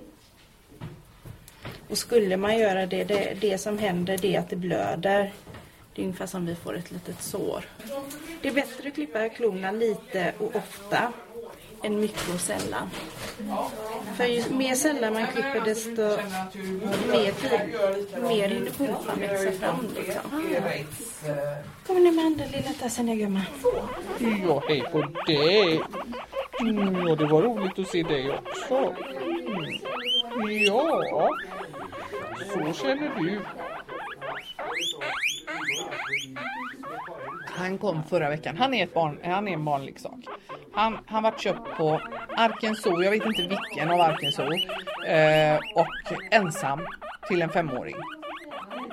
[1.89, 5.33] Och skulle man göra det, det, det som händer det är att det blöder.
[5.95, 7.65] Det är ungefär som vi får ett litet sår.
[8.43, 11.13] Det är bättre att klippa klorna lite och ofta
[11.83, 12.91] än mycket och sällan.
[14.17, 16.03] För ju mer sällan man klipper desto
[17.13, 19.87] mer tid, mer hinner pulpan växa fram.
[19.97, 20.31] Liksom.
[21.87, 23.43] Kom nu med andra lilla tassen här gumman.
[24.49, 25.81] Ja, hej på dig.
[26.61, 28.95] Mm, och det var roligt att se dig också.
[30.37, 30.65] Mm.
[30.65, 31.31] Ja,
[32.65, 33.41] så känner du.
[37.57, 38.57] Han kom förra veckan.
[38.57, 40.19] Han är, ett barn, han är en barnleksak.
[40.73, 42.01] Han, han var köpt på
[42.37, 44.53] Arken Zoo, jag vet inte vilken av Arken Zoo.
[45.07, 46.81] Eh, och ensam
[47.29, 47.97] till en femåring.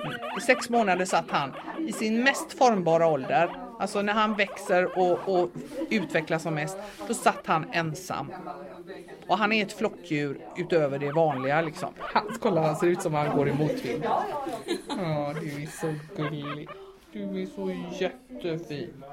[0.04, 0.16] Mm.
[0.38, 1.52] I sex månader satt han
[1.88, 3.50] i sin mest formbara ålder.
[3.80, 5.50] Alltså när han växer och, och
[5.90, 6.78] utvecklas som mest.
[7.08, 8.32] Då satt han ensam.
[9.26, 11.88] Och han är ett flockdjur utöver det vanliga liksom.
[11.98, 14.04] Han, kolla han ser ut som han går i motvind.
[14.88, 16.68] Ja, du är så gullig.
[17.12, 17.70] Du är så
[18.00, 19.04] jättefin.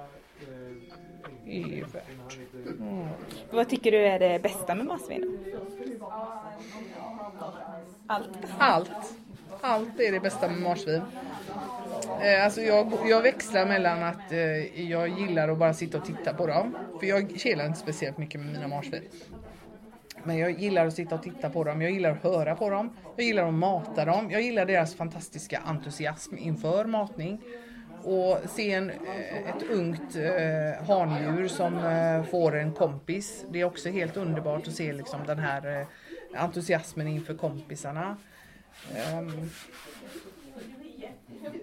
[1.46, 2.38] Evert.
[2.80, 3.08] Mm.
[3.52, 5.40] Vad tycker du är det bästa med marsvin?
[8.08, 8.30] Allt.
[8.58, 9.14] Allt.
[9.62, 11.02] Allt är det bästa med marsvin.
[12.22, 16.34] Eh, alltså jag, jag växlar mellan att eh, jag gillar att bara sitta och titta
[16.34, 16.78] på dem.
[17.00, 19.04] För jag kelar inte speciellt mycket med mina marsvin.
[20.24, 21.82] Men jag gillar att sitta och titta på dem.
[21.82, 22.98] Jag gillar att höra på dem.
[23.16, 24.32] Jag gillar att mata dem.
[24.32, 27.42] Jag gillar deras fantastiska entusiasm inför matning.
[28.04, 33.46] Och se en, eh, ett ungt eh, handjur som eh, får en kompis.
[33.50, 35.88] Det är också helt underbart att se liksom den här eh,
[36.44, 38.18] entusiasmen inför kompisarna.
[39.20, 39.50] Um,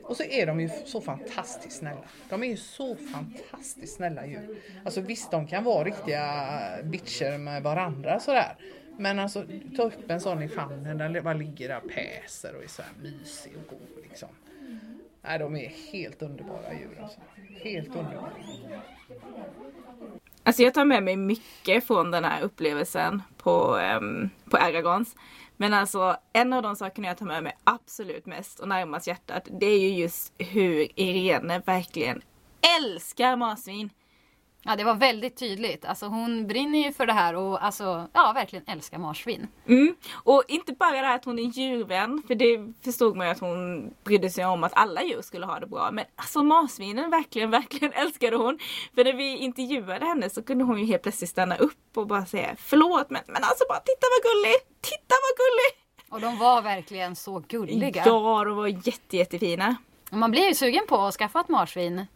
[0.03, 2.05] och så är de ju så fantastiskt snälla.
[2.29, 4.57] De är ju så fantastiskt snälla djur.
[4.85, 8.57] Alltså visst, de kan vara riktiga bitcher med varandra sådär.
[8.99, 9.45] Men alltså
[9.77, 12.83] ta upp en sån i famnen, den bara ligger där och päser och är så
[12.83, 14.29] här mysig och god liksom.
[15.23, 17.21] Nej, de är helt underbara djur alltså.
[17.63, 18.33] Helt underbara.
[20.43, 25.17] Alltså jag tar med mig mycket från den här upplevelsen på, um, på Aragons.
[25.61, 29.49] Men alltså en av de sakerna jag tar med mig absolut mest och närmast hjärtat
[29.61, 32.23] det är ju just hur Irene verkligen
[32.81, 33.91] älskar marsvin.
[34.63, 35.85] Ja, det var väldigt tydligt.
[35.85, 39.49] Alltså hon brinner ju för det här och alltså, ja, verkligen älskar marsvin.
[39.67, 39.95] Mm.
[40.13, 43.41] Och inte bara det här att hon är djurvän, för det förstod man ju att
[43.41, 45.91] hon brydde sig om att alla djur skulle ha det bra.
[45.93, 48.59] Men alltså marsvinen verkligen, verkligen älskade hon.
[48.95, 52.27] För när vi intervjuade henne så kunde hon ju helt plötsligt stanna upp och bara
[52.27, 55.89] säga förlåt men, men alltså bara titta vad gullig, titta vad gullig!
[56.11, 58.03] Och de var verkligen så gulliga.
[58.07, 59.77] Ja, de var jätte, jättefina.
[60.11, 62.07] Man blev ju sugen på att skaffa ett marsvin.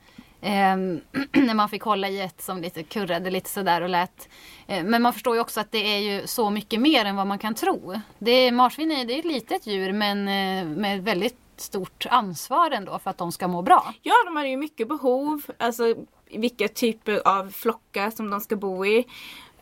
[0.42, 1.00] Ehm,
[1.32, 4.28] när man fick hålla i ett som lite kurrade lite sådär och lät.
[4.66, 7.26] Eh, men man förstår ju också att det är ju så mycket mer än vad
[7.26, 8.00] man kan tro.
[8.18, 12.70] Det är, marsvin är, det är ett litet djur men eh, med väldigt stort ansvar
[12.70, 13.94] ändå för att de ska må bra.
[14.02, 15.42] Ja, de har ju mycket behov.
[15.58, 15.94] Alltså
[16.30, 19.06] vilka typer av flockar som de ska bo i.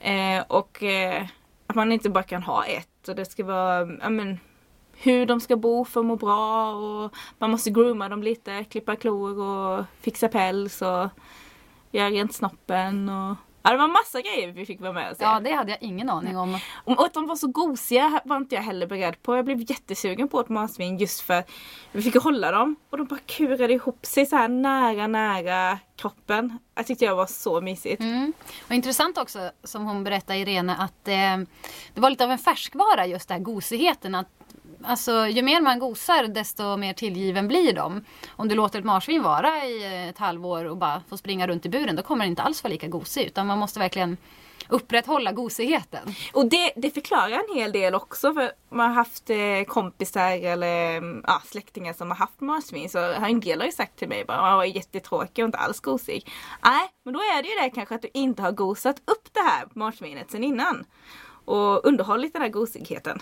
[0.00, 1.26] Eh, och eh,
[1.66, 3.08] att man inte bara kan ha ett.
[3.08, 4.38] Och det ska vara ja, men,
[5.02, 8.96] hur de ska bo för att må bra och man måste grooma dem lite, klippa
[8.96, 11.08] klor och fixa päls och
[11.90, 15.24] göra rent snoppen och Ja det var massa grejer vi fick vara med och se.
[15.24, 16.58] Ja, det hade jag ingen aning om.
[16.84, 19.36] Och att de var så gosiga var inte jag heller beredd på.
[19.36, 21.44] Jag blev jättesugen på ett marsvin just för
[21.92, 26.58] vi fick hålla dem och de bara kurade ihop sig så här nära, nära kroppen.
[26.74, 28.00] Jag tyckte jag var så mysigt.
[28.00, 28.32] Mm.
[28.68, 31.36] Och intressant också som hon berättade Irene att eh,
[31.94, 34.14] det var lite av en färskvara just den här gosigheten.
[34.14, 34.39] Att
[34.84, 38.04] Alltså ju mer man gosar desto mer tillgiven blir de.
[38.36, 41.66] Om du låter ett marsvin vara i eh, ett halvår och bara får springa runt
[41.66, 43.26] i buren då kommer den inte alls vara lika gosig.
[43.26, 44.16] Utan man måste verkligen
[44.68, 46.14] upprätthålla gosigheten.
[46.32, 50.96] Och det, det förklarar en hel del också för man har haft eh, kompisar eller
[50.96, 54.08] mm, ja, släktingar som har haft marsvin så har en del har ju sagt till
[54.08, 56.30] mig bara man var jättetråkig och inte alls gosig.
[56.64, 59.40] Nej, men då är det ju det kanske att du inte har gosat upp det
[59.40, 60.84] här marsvinet sen innan.
[61.44, 63.20] Och underhållit den här gosigheten.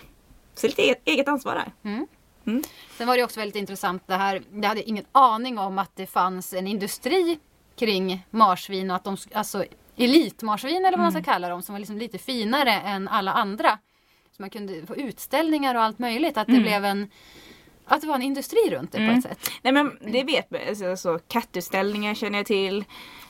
[0.59, 1.73] Så lite eget, eget ansvar där.
[1.90, 2.07] Mm.
[2.47, 2.62] Mm.
[2.97, 4.42] Sen var det också väldigt intressant det här.
[4.53, 7.38] Jag hade ingen aning om att det fanns en industri
[7.77, 9.64] kring marsvin och att de, alltså
[9.97, 13.79] elitmarsvin eller vad man ska kalla dem som var liksom lite finare än alla andra.
[14.37, 16.37] Så man kunde få utställningar och allt möjligt.
[16.37, 17.11] Att det blev en
[17.88, 19.51] att det var en industri runt det på ett sätt.
[19.62, 20.61] Nej men det vet man.
[20.68, 22.85] Alltså, så kattutställningar känner jag till.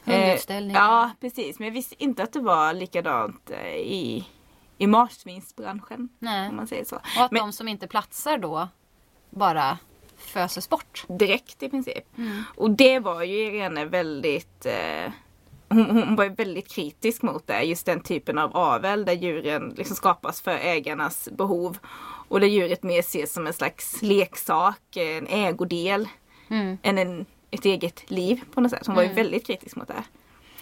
[0.04, 0.80] Hundutställningar.
[0.80, 1.58] Eh, ja precis.
[1.58, 4.24] Men jag visste inte att det var likadant eh, i,
[4.78, 6.08] i marsvinsbranschen.
[6.18, 6.48] Nej.
[6.48, 6.96] Om man säger så.
[6.96, 8.68] Och att Men- de som inte platsar då
[9.30, 9.78] bara
[10.16, 11.04] föses bort.
[11.08, 12.04] Direkt i princip.
[12.56, 15.12] Och det var ju Irene väldigt eh,
[15.68, 17.62] hon, hon var ju väldigt kritisk mot det.
[17.62, 21.78] Just den typen av avel där djuren liksom skapas för ägarnas behov.
[22.28, 26.08] Och där djuret mer ses som en slags leksak, en ägodel.
[26.48, 26.78] Mm.
[26.82, 28.86] Än en, ett eget liv på något sätt.
[28.86, 30.04] Hon var ju väldigt kritisk mot det.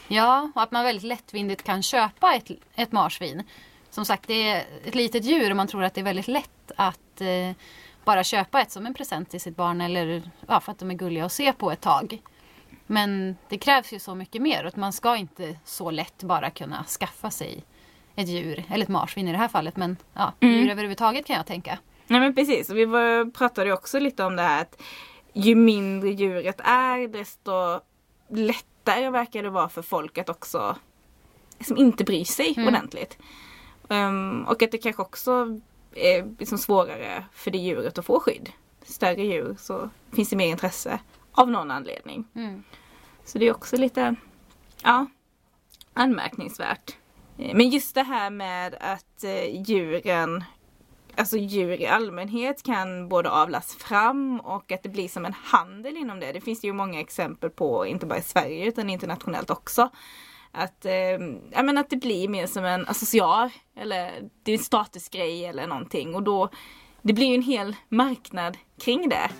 [0.08, 3.42] Ja, och att man väldigt lättvindigt kan köpa ett, ett marsvin.
[3.96, 6.72] Som sagt, det är ett litet djur och man tror att det är väldigt lätt
[6.76, 7.56] att eh,
[8.04, 10.94] bara köpa ett som en present till sitt barn eller ja, för att de är
[10.94, 12.22] gulliga att se på ett tag.
[12.86, 16.84] Men det krävs ju så mycket mer och man ska inte så lätt bara kunna
[16.84, 17.64] skaffa sig
[18.16, 21.46] ett djur, eller ett marsvin i det här fallet, men ja, djur överhuvudtaget kan jag
[21.46, 21.78] tänka.
[22.06, 24.82] Nej men precis, vi var, pratade också lite om det här att
[25.32, 27.80] ju mindre djuret är desto
[28.30, 30.76] lättare verkar det vara för folk att också
[31.58, 33.18] liksom inte bry sig ordentligt.
[33.88, 35.60] Ehm, och att det kanske också
[35.94, 38.52] är liksom svårare för det djuret att få skydd.
[38.82, 40.98] Större djur så finns det mer intresse
[41.32, 42.24] av någon anledning.
[42.34, 42.62] Mm.
[43.24, 44.14] Så det är också lite
[44.82, 45.06] ja,
[45.92, 46.96] anmärkningsvärt.
[47.38, 50.44] Eh, Men just det här med att eh, djuren,
[51.16, 55.96] alltså djur i allmänhet kan både avlas fram och att det blir som en handel
[55.96, 56.32] inom det.
[56.32, 59.90] Det finns ju många exempel på, inte bara i Sverige utan internationellt också.
[60.52, 60.92] Att, eh,
[61.52, 64.10] ja, men att det blir mer som en associar eller
[64.42, 66.48] det är en statusgrej eller någonting och då
[67.02, 69.30] det blir ju en hel marknad kring det.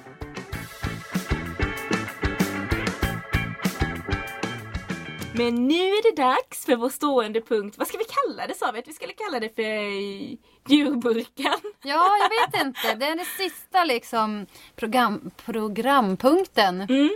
[5.35, 7.75] Men nu är det dags för vår stående punkt.
[7.79, 8.79] Vad ska vi kalla det sa vi?
[8.79, 10.37] Att vi skulle kalla det för eh,
[10.69, 11.53] djurburken.
[11.83, 12.95] Ja, jag vet inte.
[12.95, 17.11] Det är den sista liksom program, programpunkten Mm.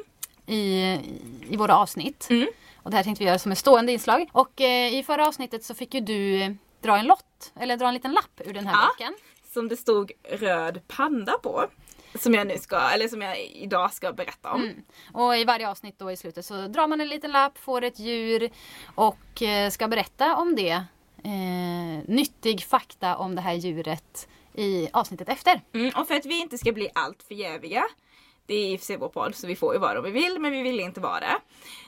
[0.47, 0.99] i,
[1.51, 2.27] i våra avsnitt.
[2.31, 2.49] Mm.
[2.83, 4.29] Och det här tänkte vi göra som ett stående inslag.
[4.33, 6.51] Och eh, i förra avsnittet så fick ju du eh,
[6.83, 8.89] dra en lott, eller dra en liten lapp ur den här Ja.
[8.89, 9.15] boken.
[9.53, 11.67] Som det stod röd panda på.
[12.19, 14.63] Som jag nu ska, eller som jag idag ska berätta om.
[14.63, 14.83] Mm.
[15.13, 17.99] Och i varje avsnitt då i slutet så drar man en liten lapp, får ett
[17.99, 18.51] djur
[18.95, 20.85] och eh, ska berätta om det.
[21.25, 25.61] Eh, nyttig fakta om det här djuret i avsnittet efter.
[25.75, 27.85] Mm, och för att vi inte ska bli allt för jäviga
[28.51, 30.11] det är i och för sig vår podd så vi får ju vara om vi
[30.11, 31.41] vill men vi vill inte vara det.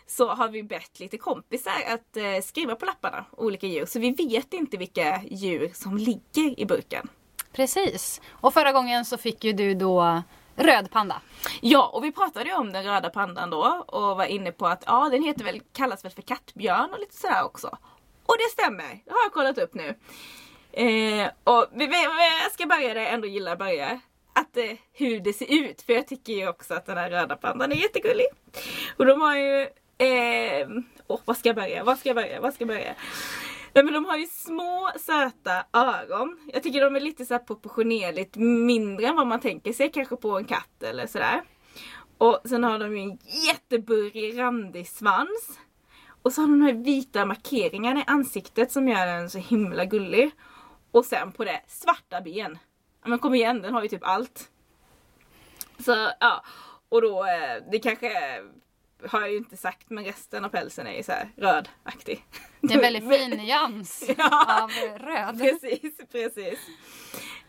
[0.06, 4.10] Så har vi bett lite kompisar att eh, skriva på lapparna olika djur så vi
[4.10, 7.08] vet inte vilka djur som ligger i burken.
[7.52, 8.20] Precis.
[8.30, 10.22] Och förra gången så fick ju du då
[10.56, 11.22] röd panda.
[11.60, 14.84] Ja och vi pratade ju om den röda pandan då och var inne på att
[14.86, 17.78] ja den heter väl, kallas väl för kattbjörn och lite sådär också.
[18.26, 19.88] Och det stämmer, det har jag kollat upp nu.
[20.72, 22.02] Eh, och vi, vi,
[22.42, 24.00] jag ska börja där jag ändå gillar att börja.
[24.32, 27.36] Att eh, hur det ser ut, för jag tycker ju också att den här röda
[27.36, 28.26] pandan är jättegullig.
[28.96, 29.60] Och de har ju,
[29.98, 30.68] eh,
[31.06, 32.94] åh vad ska jag börja, vad ska jag börja, vad ska jag börja?
[33.74, 36.50] Nej men de har ju små söta öron.
[36.52, 40.16] Jag tycker de är lite så här proportionerligt mindre än vad man tänker sig kanske
[40.16, 41.42] på en katt eller sådär.
[42.18, 45.58] Och sen har de ju en jätteburrig randig svans.
[46.22, 49.84] Och så har de de här vita markeringarna i ansiktet som gör den så himla
[49.84, 50.30] gullig.
[50.90, 52.58] Och sen på det svarta ben.
[53.04, 54.50] Men kom igen, den har ju typ allt.
[55.78, 56.44] Så ja,
[56.88, 58.40] och då eh, det kanske
[59.06, 62.24] har jag ju inte sagt men resten av pälsen är ju så här rödaktig.
[62.60, 64.62] Det är en väldigt fin nyans Ja.
[64.62, 65.38] av röd.
[65.38, 66.58] Precis, precis.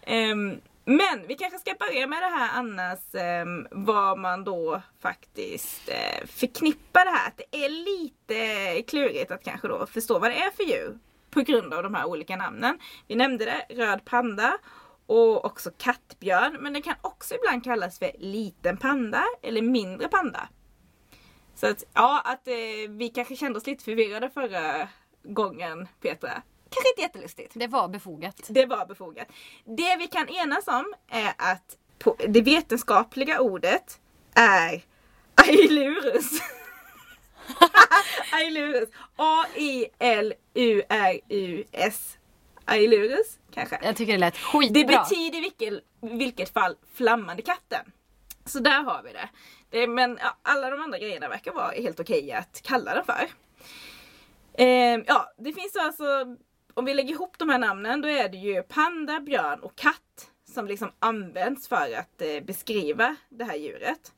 [0.02, 5.90] Ehm, Men vi kanske ska börja med det här annars eh, vad man då faktiskt
[5.90, 7.28] eh, förknippar det här.
[7.28, 11.00] Att det är lite klurigt att kanske då förstå vad det är för djur.
[11.30, 12.80] På grund av de här olika namnen.
[13.08, 14.58] Vi nämnde det, röd panda
[15.06, 16.58] och också kattbjörn.
[16.60, 20.50] Men det kan också ibland kallas för liten panda eller mindre panda.
[21.56, 22.54] Så att ja, att eh,
[22.90, 24.88] vi kanske kände oss lite förvirrade förra
[25.24, 26.42] gången Petra.
[26.70, 27.52] Kanske inte jättelustigt.
[27.54, 28.42] Det var befogat.
[28.48, 29.28] Det var befogat.
[29.66, 34.00] Det vi kan enas om är att på, det vetenskapliga ordet
[34.34, 34.84] är
[35.36, 36.42] Ailurus.
[38.32, 38.90] Ailurus.
[39.16, 40.48] A-I-L-U-R-U-S.
[42.66, 43.80] Ailurus kanske.
[43.84, 44.82] Jag tycker det lät skitbra.
[44.82, 47.92] Det betyder i vilket, vilket fall flammande katten.
[48.46, 49.30] Så där har vi det.
[49.70, 53.28] det men ja, alla de andra grejerna verkar vara helt okej att kalla den för.
[54.54, 56.04] Eh, ja, det finns alltså,
[56.74, 60.30] om vi lägger ihop de här namnen då är det ju panda, björn och katt
[60.54, 64.12] som liksom används för att eh, beskriva det här djuret.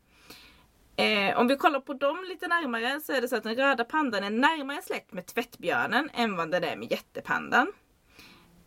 [0.95, 3.83] Eh, om vi kollar på dem lite närmare så är det så att den röda
[3.83, 7.71] pandan är närmare släkt med tvättbjörnen än vad den är med jättepandan.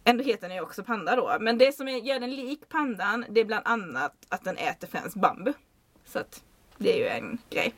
[0.09, 1.37] Ändå heter den ju också panda då.
[1.41, 5.17] Men det som gör den lik pandan det är bland annat att den äter främst
[5.17, 5.53] bambu.
[6.05, 6.45] Så att
[6.79, 7.75] det är ju en grej.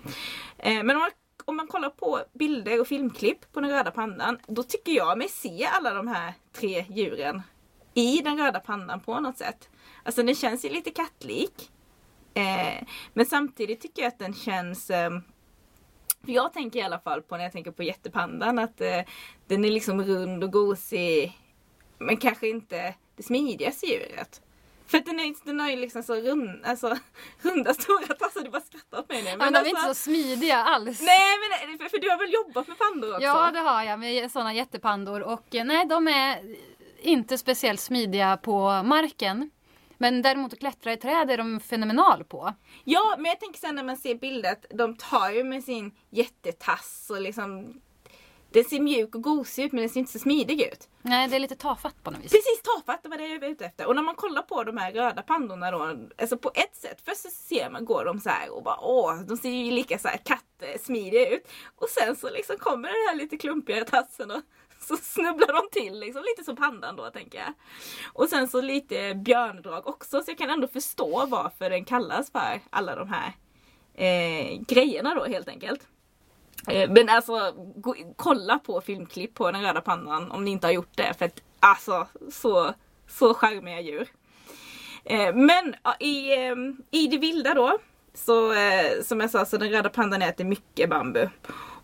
[0.58, 1.10] Eh, men om man,
[1.44, 5.28] om man kollar på bilder och filmklipp på den röda pandan då tycker jag mig
[5.28, 7.42] se alla de här tre djuren
[7.94, 9.68] i den röda pandan på något sätt.
[10.02, 11.70] Alltså den känns ju lite kattlik.
[12.34, 15.10] Eh, men samtidigt tycker jag att den känns eh,
[16.24, 19.00] för jag tänker i alla fall på när jag tänker på jättepandan att eh,
[19.46, 21.36] den är liksom rund och gosig.
[22.00, 24.40] Men kanske inte det smidigaste djuret.
[24.86, 26.98] För att den, är, den har ju liksom så rund, alltså,
[27.42, 28.42] runda stora tassar.
[28.42, 29.30] Du bara skrattar åt mig nu.
[29.30, 31.00] Men, men de är alltså, inte så smidiga alls.
[31.02, 33.22] Nej men för, för du har väl jobbat med pandor också?
[33.22, 36.56] Ja det har jag med sådana jättepandor och eh, nej de är
[37.02, 39.50] inte speciellt smidiga på marken.
[39.98, 42.54] Men däremot att klättra i träd är de fenomenal på.
[42.84, 45.92] Ja, men jag tänker sen när man ser bilder att de tar ju med sin
[46.10, 47.80] jättetass och liksom
[48.52, 50.88] Den ser mjuk och gosig ut men den ser inte så smidig ut.
[51.02, 52.32] Nej det är lite tafatt på något vis.
[52.32, 53.86] Precis tafatt, det var det jag var ute efter.
[53.86, 57.20] Och när man kollar på de här röda pandorna då, alltså på ett sätt, först
[57.20, 60.08] så ser man, går de så här och bara åh, de ser ju lika så
[60.08, 61.48] här kattsmidiga ut.
[61.76, 64.42] Och sen så liksom kommer den här lite klumpiga tassen och
[64.80, 67.52] så snubblar de till liksom, lite som pandan då tänker jag.
[68.12, 72.60] Och sen så lite björndrag också, så jag kan ändå förstå varför den kallas för
[72.70, 73.32] alla de här
[73.94, 75.86] eh, grejerna då helt enkelt.
[76.68, 80.72] Eh, men alltså gå, kolla på filmklipp på den röda pandan om ni inte har
[80.72, 81.14] gjort det.
[81.18, 82.74] För att alltså så,
[83.08, 84.08] så charmiga djur.
[85.04, 86.56] Eh, men i, eh,
[86.90, 87.78] i det vilda då.
[88.14, 88.54] Så
[89.02, 91.28] som jag sa så den röda pandan äter mycket bambu.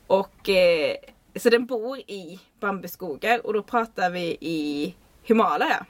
[0.07, 0.49] Och
[1.37, 5.87] så den bor i bambuskogar och då pratar vi i Himalaya.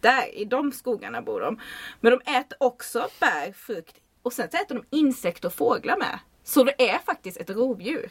[0.00, 1.60] Där, i de skogarna bor de.
[2.00, 6.18] Men de äter också bär, frukt och sen så äter de insekter och fåglar med.
[6.44, 8.10] Så det är faktiskt ett rovdjur.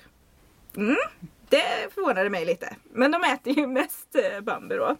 [0.77, 0.95] Mm,
[1.49, 2.75] det förvånade mig lite.
[2.83, 4.97] Men de äter ju mest eh, bambu då.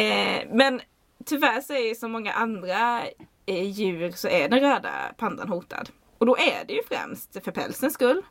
[0.00, 0.80] Eh, men
[1.24, 3.02] tyvärr så är ju som många andra
[3.46, 5.90] eh, djur så är den röda pandan hotad.
[6.18, 8.22] Och då är det ju främst för pälsens skull.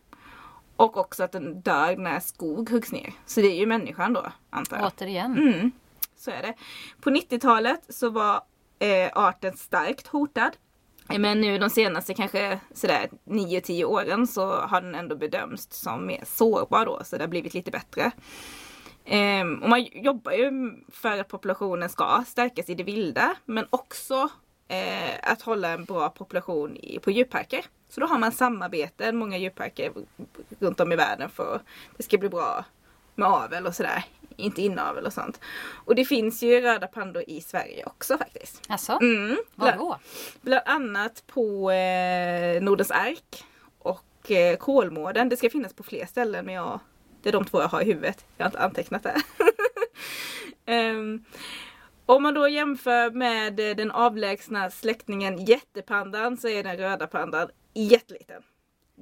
[0.76, 3.14] Och också att den dör när skog huggs ner.
[3.26, 4.86] Så det är ju människan då, antar jag.
[4.88, 5.38] Återigen.
[5.38, 5.72] Mm,
[6.16, 6.54] så är det.
[7.02, 8.42] På 90-talet så var
[8.80, 10.52] eh, arten starkt hotad.
[11.08, 16.24] Men nu de senaste kanske sådär 9-10 åren så har den ändå bedömts som mer
[16.26, 18.12] sårbar då, så det har blivit lite bättre.
[19.06, 20.52] Ehm, och man jobbar ju
[20.92, 24.30] för att populationen ska stärkas i det vilda, men också
[24.68, 27.66] eh, att hålla en bra population i, på djurparker.
[27.90, 29.92] Så då har man samarbeten, många djurparker
[30.60, 31.62] runt om i världen för att
[31.98, 32.66] det ska bli bra
[33.16, 34.06] med avel och sådär.
[34.38, 35.40] Inte inavel och sånt.
[35.86, 38.62] Och det finns ju röda pandor i Sverige också faktiskt.
[38.68, 39.38] Alltså, Mm.
[39.56, 40.00] vad då?
[40.42, 43.44] Bland annat på eh, Nordens ark
[43.80, 45.30] och eh, Kolmården.
[45.30, 46.80] Det ska finnas på fler ställen men jag,
[47.22, 48.26] det är de två jag har i huvudet.
[48.38, 49.16] Jag har inte antecknat det.
[50.66, 51.24] Ehm,
[52.06, 57.50] om man då jämför med eh, den avlägsna släktingen jättepandan så är den röda pandan
[57.74, 58.44] jätteliten.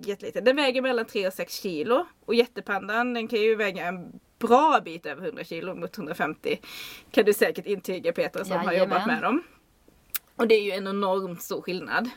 [0.05, 0.43] Jätteliten.
[0.43, 2.05] Den väger mellan 3 och 6 kilo.
[2.25, 6.60] Och jättepandan den kan ju väga en bra bit över 100 kilo, mot 150.
[7.12, 9.08] Kan du säkert intyga Petra som har jobbat Jajamän.
[9.08, 9.44] med dem.
[10.36, 12.10] Och det är ju en enormt stor skillnad.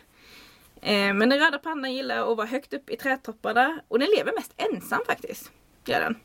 [0.83, 4.33] Eh, men den röda pandan gillar att vara högt upp i trädtopparna och den lever
[4.33, 5.53] mest ensam faktiskt.
[5.87, 6.17] Gör den.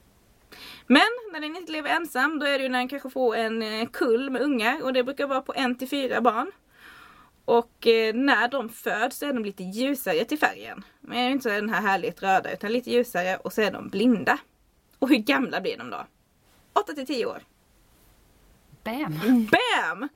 [0.88, 3.62] Men när den inte lever ensam då är det ju när den kanske får en
[3.62, 6.52] eh, kull med ungar och det brukar vara på en till fyra barn.
[7.45, 10.84] Och eh, när de föds så är de lite ljusare till färgen.
[11.02, 14.38] Men är inte den här härligt röda utan lite ljusare och så är de blinda.
[15.00, 16.06] Och hur gamla blir de då?
[16.74, 17.43] 8 till 10 år.
[18.84, 19.20] Bam!
[19.52, 20.10] Bam!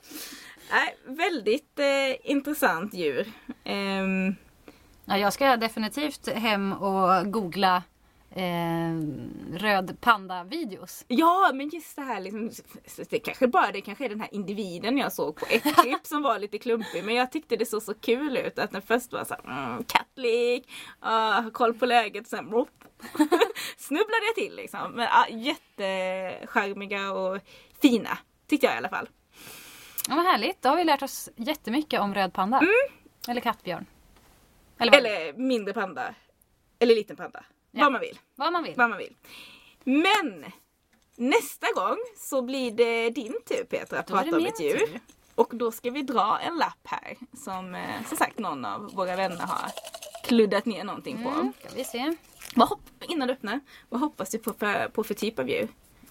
[0.71, 3.31] Nej, väldigt eh, intressant djur.
[3.63, 4.35] Ehm,
[5.05, 7.83] Ja, jag ska definitivt hem och googla
[8.35, 8.93] eh,
[9.57, 11.05] röd panda-videos.
[11.07, 12.51] ja, men just det här liksom,
[13.09, 16.21] det kanske bara det kanske är den här individen jag såg på ett klipp som
[16.21, 17.03] var lite klumpig.
[17.03, 19.83] Men jag tyckte det såg så kul ut att den först var så här, mm,
[19.83, 20.71] kattlik,
[21.05, 22.69] uh, koll på läget, sen whoop,
[23.77, 24.91] snubblade jag till liksom.
[24.91, 27.39] Men uh, jättecharmiga och
[27.81, 28.17] fina,
[28.47, 29.09] tyckte jag i alla fall.
[30.09, 30.61] Ja, vad härligt.
[30.61, 32.61] Då har vi lärt oss jättemycket om röd panda.
[33.27, 33.85] Eller kattbjörn.
[34.77, 36.15] Eller, Eller mindre panda.
[36.79, 37.43] Eller liten panda.
[37.75, 37.83] Ja.
[37.83, 38.19] Vad man vill.
[38.35, 38.73] vad man vill.
[38.77, 39.15] vad man vill.
[39.83, 40.45] Men
[41.15, 44.77] nästa gång så blir det din tur Petra att prata om ett djur.
[44.77, 44.99] tur.
[45.35, 49.15] Och då ska vi dra en lapp här som eh, som sagt någon av våra
[49.15, 49.71] vänner har
[50.23, 51.29] kluddat ner någonting på.
[51.29, 52.15] Mm, ska vi se.
[52.55, 53.59] Vad hopp, innan du öppnar,
[53.89, 55.67] vad hoppas du på för, på för typ av djur?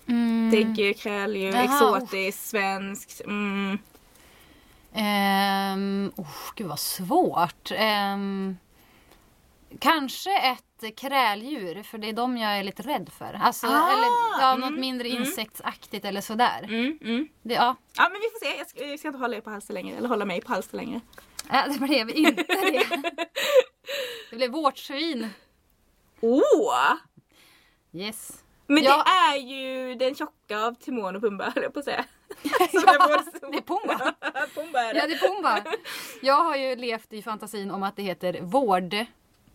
[0.07, 0.51] Mm.
[0.51, 3.21] Däggdjur, kräldjur, exotiskt, svenskt?
[3.21, 3.79] Mm.
[4.95, 7.71] Ehm, oh, gud vad svårt.
[7.75, 8.57] Ehm,
[9.79, 13.39] kanske ett kräldjur för det är de jag är lite rädd för.
[13.43, 14.09] Alltså, Ah, eller
[14.41, 15.23] ja, något mm, mindre mm.
[15.23, 16.63] insektsaktigt eller sådär.
[16.63, 17.29] Mm, mm.
[17.43, 19.51] Det, ja, Ja men vi får se, jag ska, jag ska inte hålla er på
[19.51, 19.97] halsen längre.
[19.97, 21.01] Eller hålla mig på halsen längre.
[21.51, 22.87] äh, det blev inte det.
[24.31, 25.29] Det blev vårtsvin.
[26.21, 26.95] Åh!
[27.93, 28.45] Yes.
[28.67, 29.05] Men Ja.
[29.07, 32.05] det är ju den tjocka av Timon och Pumba höll jag på att säga.
[32.73, 34.15] Vår det är Pumba.
[34.55, 34.99] Pumba är det.
[35.01, 35.65] Ja, det är Pumba.
[36.23, 38.95] Jag har ju levt i fantasin om att det heter vård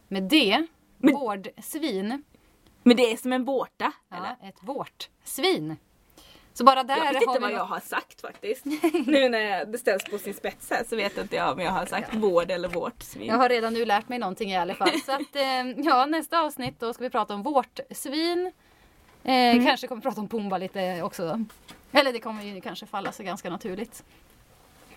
[0.07, 0.67] med D.
[0.97, 2.23] Vårdsvin.
[2.83, 3.91] Men det är som en vårta.
[4.13, 4.35] eller?
[4.41, 5.75] Ja, ett vårtsvin.
[6.53, 8.65] Så bara där Jag vet har inte vad något- jag har sagt faktiskt.
[9.05, 11.85] nu när det ställs på sin spets här så vet inte jag om jag har
[11.85, 13.27] sagt vård eller vårt svin.
[13.27, 15.01] Jag har redan nu lärt mig någonting i alla fall.
[15.05, 18.51] Så att, eh, ja, nästa avsnitt då ska vi prata om vårt svin.
[19.23, 19.65] Eh, Mm.
[19.65, 21.45] Kanske kommer vi prata om Pumba lite också.
[21.91, 24.03] Eller det kommer ju kanske falla sig ganska naturligt.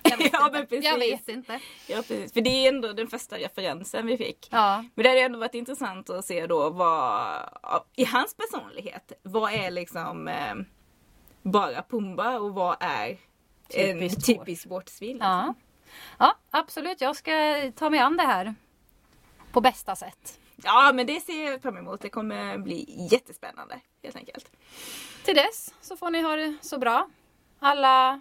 [0.03, 0.84] Jag vet, Ja, men precis.
[0.84, 1.61] jag vet inte.
[1.86, 2.32] Ja, precis.
[2.32, 4.48] För det är ändå den första referensen vi fick.
[4.51, 7.51] Ja, Men det hade ändå varit intressant att se då vad,
[7.96, 10.55] i hans personlighet, vad är liksom eh,
[11.42, 13.18] bara Pumba och vad är
[13.68, 15.12] en typisk vårtsvin?
[15.12, 15.28] Liksom.
[15.28, 15.55] ja.
[16.18, 17.01] ja, absolut.
[17.01, 17.32] Jag ska
[17.76, 18.55] ta mig an det här
[19.53, 20.40] på bästa sätt.
[20.64, 22.01] Ja men det ser jag fram emot.
[22.01, 24.51] Det kommer bli jättespännande helt enkelt.
[25.24, 27.09] Till dess så får ni ha det så bra.
[27.59, 28.20] Alla,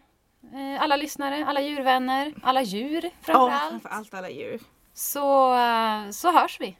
[0.79, 3.69] alla lyssnare, alla djurvänner, alla djur Ja, framförallt.
[3.69, 4.61] framför allt alla djur.
[4.93, 6.77] Så, eh, så hörs vi